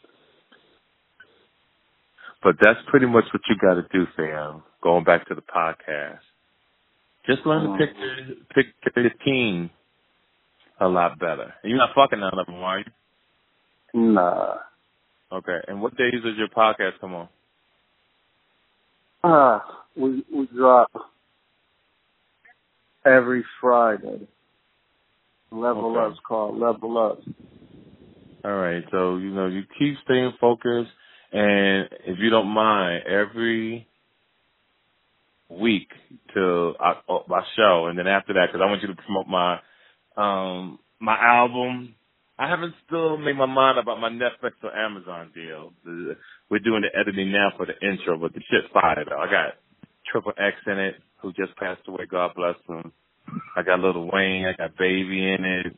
But 2.42 2.56
that's 2.60 2.80
pretty 2.88 3.06
much 3.06 3.24
what 3.32 3.42
you 3.48 3.56
gotta 3.60 3.86
do, 3.92 4.06
fam. 4.16 4.62
Going 4.82 5.04
back 5.04 5.28
to 5.28 5.34
the 5.34 5.42
podcast. 5.42 6.18
Just 7.26 7.46
learn 7.46 7.78
to 7.78 7.78
pick 7.78 7.96
your, 7.96 8.66
pick 8.82 8.96
your 8.96 9.10
team 9.24 9.70
a 10.80 10.88
lot 10.88 11.18
better. 11.20 11.54
And 11.62 11.70
you're 11.70 11.78
not 11.78 11.90
fucking 11.94 12.18
none 12.18 12.36
of 12.36 12.46
them, 12.46 12.56
are 12.56 12.78
you? 12.80 12.84
Nah. 13.94 14.54
Okay. 15.32 15.58
And 15.68 15.80
what 15.80 15.96
days 15.96 16.14
does 16.24 16.36
your 16.36 16.48
podcast 16.48 17.00
come 17.00 17.14
on? 17.14 17.28
Ah, 19.24 19.56
uh, 19.56 19.60
we 19.96 20.24
we 20.34 20.48
drop 20.54 20.90
every 23.06 23.44
Friday. 23.60 24.26
Level 25.50 25.96
okay. 25.96 26.12
Up's 26.12 26.20
called 26.26 26.58
Level 26.58 26.98
Up. 26.98 27.20
All 28.44 28.56
right. 28.56 28.82
So 28.90 29.16
you 29.18 29.30
know 29.30 29.46
you 29.46 29.62
keep 29.78 29.96
staying 30.04 30.32
focused, 30.40 30.90
and 31.32 31.88
if 32.06 32.18
you 32.18 32.30
don't 32.30 32.48
mind, 32.48 33.04
every 33.06 33.86
week 35.48 35.88
to 36.34 36.74
uh, 36.80 36.94
my 37.28 37.42
show, 37.56 37.86
and 37.86 37.98
then 37.98 38.06
after 38.06 38.32
that, 38.34 38.46
because 38.48 38.60
I 38.62 38.68
want 38.68 38.82
you 38.82 38.88
to 38.88 38.94
promote 38.94 39.26
my 39.26 39.58
um 40.16 40.78
my 41.00 41.16
album. 41.18 41.94
I 42.38 42.48
haven't 42.48 42.74
still 42.86 43.18
made 43.18 43.36
my 43.36 43.46
mind 43.46 43.78
about 43.78 44.00
my 44.00 44.08
Netflix 44.08 44.52
or 44.64 44.74
Amazon 44.74 45.30
deal. 45.34 45.72
We're 46.50 46.58
doing 46.58 46.82
the 46.82 46.98
editing 46.98 47.30
now 47.30 47.52
for 47.56 47.66
the 47.66 47.74
intro, 47.86 48.18
but 48.18 48.32
the 48.32 48.40
shit's 48.50 48.72
fire 48.72 49.04
though. 49.08 49.18
I 49.18 49.30
got 49.30 49.54
Triple 50.10 50.32
X 50.38 50.56
in 50.66 50.78
it, 50.78 50.94
who 51.20 51.32
just 51.32 51.56
passed 51.56 51.82
away. 51.86 52.06
God 52.10 52.32
bless 52.34 52.56
him. 52.68 52.92
I 53.56 53.62
got 53.62 53.80
Lil 53.80 54.10
Wayne. 54.12 54.46
I 54.46 54.56
got 54.56 54.76
Baby 54.76 55.22
in 55.22 55.44
it. 55.44 55.76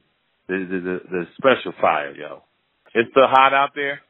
The 0.48 0.66
the, 0.70 0.80
the, 0.80 0.98
the 1.10 1.24
special 1.36 1.72
fire, 1.80 2.14
yo. 2.14 2.42
It's 2.94 3.10
still 3.10 3.26
hot 3.26 3.54
out 3.54 3.70
there. 3.74 4.00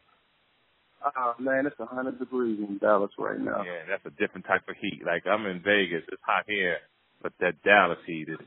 Oh 1.16 1.34
man, 1.38 1.66
it's 1.66 1.78
a 1.78 1.86
hundred 1.86 2.18
degrees 2.18 2.58
in 2.58 2.78
Dallas 2.78 3.10
right 3.18 3.38
now. 3.38 3.62
Yeah, 3.62 3.82
that's 3.88 4.04
a 4.06 4.20
different 4.20 4.46
type 4.46 4.62
of 4.68 4.76
heat. 4.80 5.02
Like 5.04 5.26
I'm 5.26 5.46
in 5.46 5.58
Vegas, 5.58 6.02
it's 6.10 6.22
hot 6.24 6.44
here, 6.46 6.78
but 7.22 7.32
that 7.40 7.62
Dallas 7.62 7.98
heat 8.06 8.28
is 8.28 8.38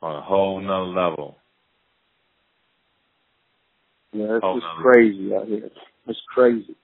on 0.00 0.16
a 0.16 0.22
whole 0.22 0.60
nother 0.60 0.86
level. 0.86 1.36
Yeah, 4.12 4.36
it's 4.36 4.44
just 4.44 4.66
crazy 4.80 5.34
out 5.34 5.46
here. 5.46 5.70
It's 6.06 6.20
crazy. 6.32 6.76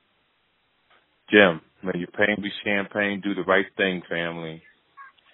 Jim, 1.30 1.60
may 1.82 1.98
your 1.98 2.08
pain 2.08 2.36
be 2.42 2.50
champagne. 2.64 3.20
Do 3.22 3.34
the 3.34 3.42
right 3.42 3.66
thing, 3.76 4.02
family. 4.08 4.62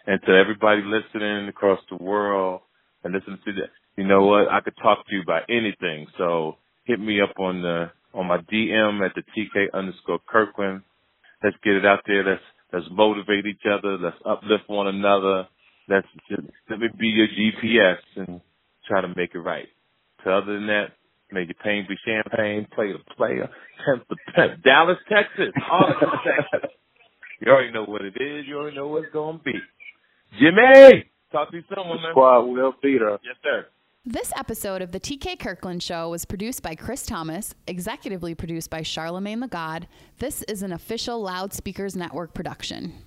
And 0.07 0.21
to 0.27 0.33
everybody 0.33 0.83
listening 0.83 1.49
across 1.49 1.81
the 1.91 2.03
world 2.03 2.63
and 3.05 3.13
listening 3.13 3.39
to 3.45 3.53
that, 3.55 3.71
you 3.97 4.05
know 4.05 4.25
what? 4.25 4.49
I 4.49 4.61
could 4.61 4.77
talk 4.83 5.07
to 5.07 5.15
you 5.15 5.23
about 5.23 5.43
anything. 5.51 6.07
So 6.17 6.57
hit 6.85 7.01
me 7.01 7.21
up 7.21 7.39
on 7.39 7.63
the 7.63 7.91
on 8.15 8.27
my 8.27 8.39
DM 8.39 9.05
at 9.05 9.15
the 9.15 9.23
TK 9.37 9.67
underscore 9.75 10.21
Kirkland. 10.27 10.83
Let's 11.43 11.57
get 11.63 11.75
it 11.75 11.85
out 11.85 12.01
there. 12.07 12.25
Let's 12.25 12.43
let's 12.73 12.87
motivate 12.91 13.47
each 13.47 13.67
other. 13.71 13.99
Let's 13.99 14.17
uplift 14.25 14.69
one 14.69 14.87
another. 14.87 15.49
Let's 15.89 16.07
just, 16.29 16.43
let 16.71 16.79
me 16.81 16.89
be 16.99 17.09
your 17.09 17.29
GPS 17.29 17.99
and 18.17 18.41
try 18.87 19.01
to 19.01 19.09
make 19.09 19.35
it 19.35 19.39
right. 19.39 19.69
So 20.25 20.31
other 20.31 20.55
than 20.55 20.67
that, 20.67 20.89
may 21.33 21.43
your 21.43 21.55
pain 21.63 21.87
be 21.89 21.97
champagne, 22.05 22.67
play 22.75 22.93
the 22.93 23.15
player, 23.15 23.49
temp 23.85 24.07
the 24.09 24.17
pimp. 24.35 24.63
Dallas, 24.63 24.99
Texas, 25.09 25.53
Austin, 25.71 26.09
Texas. 26.25 26.71
You 27.41 27.53
already 27.53 27.73
know 27.73 27.85
what 27.85 28.03
it 28.03 28.15
is. 28.21 28.47
You 28.47 28.59
already 28.59 28.77
know 28.77 28.89
what 28.89 29.05
it's 29.05 29.13
gonna 29.13 29.39
be. 29.45 29.53
Jimmy, 30.39 31.05
talk 31.33 31.51
to 31.51 31.57
you 31.57 31.63
soon, 31.69 31.89
man. 31.89 32.11
Squad 32.11 32.41
will 32.47 32.75
beat 32.83 33.03
us. 33.03 33.21
Yes, 33.25 33.37
sir. 33.43 33.67
This 34.05 34.33
episode 34.37 34.81
of 34.81 34.93
the 34.93 35.01
TK 35.01 35.39
Kirkland 35.39 35.83
Show 35.83 36.09
was 36.09 36.25
produced 36.25 36.63
by 36.63 36.75
Chris 36.75 37.05
Thomas, 37.05 37.55
executively 37.67 38.37
produced 38.37 38.71
by 38.71 38.81
Charlemagne 38.83 39.41
the 39.41 39.49
God. 39.49 39.87
This 40.19 40.43
is 40.45 40.63
an 40.63 40.73
official 40.73 41.21
Loudspeakers 41.21 41.95
Network 41.95 42.33
production. 42.33 42.95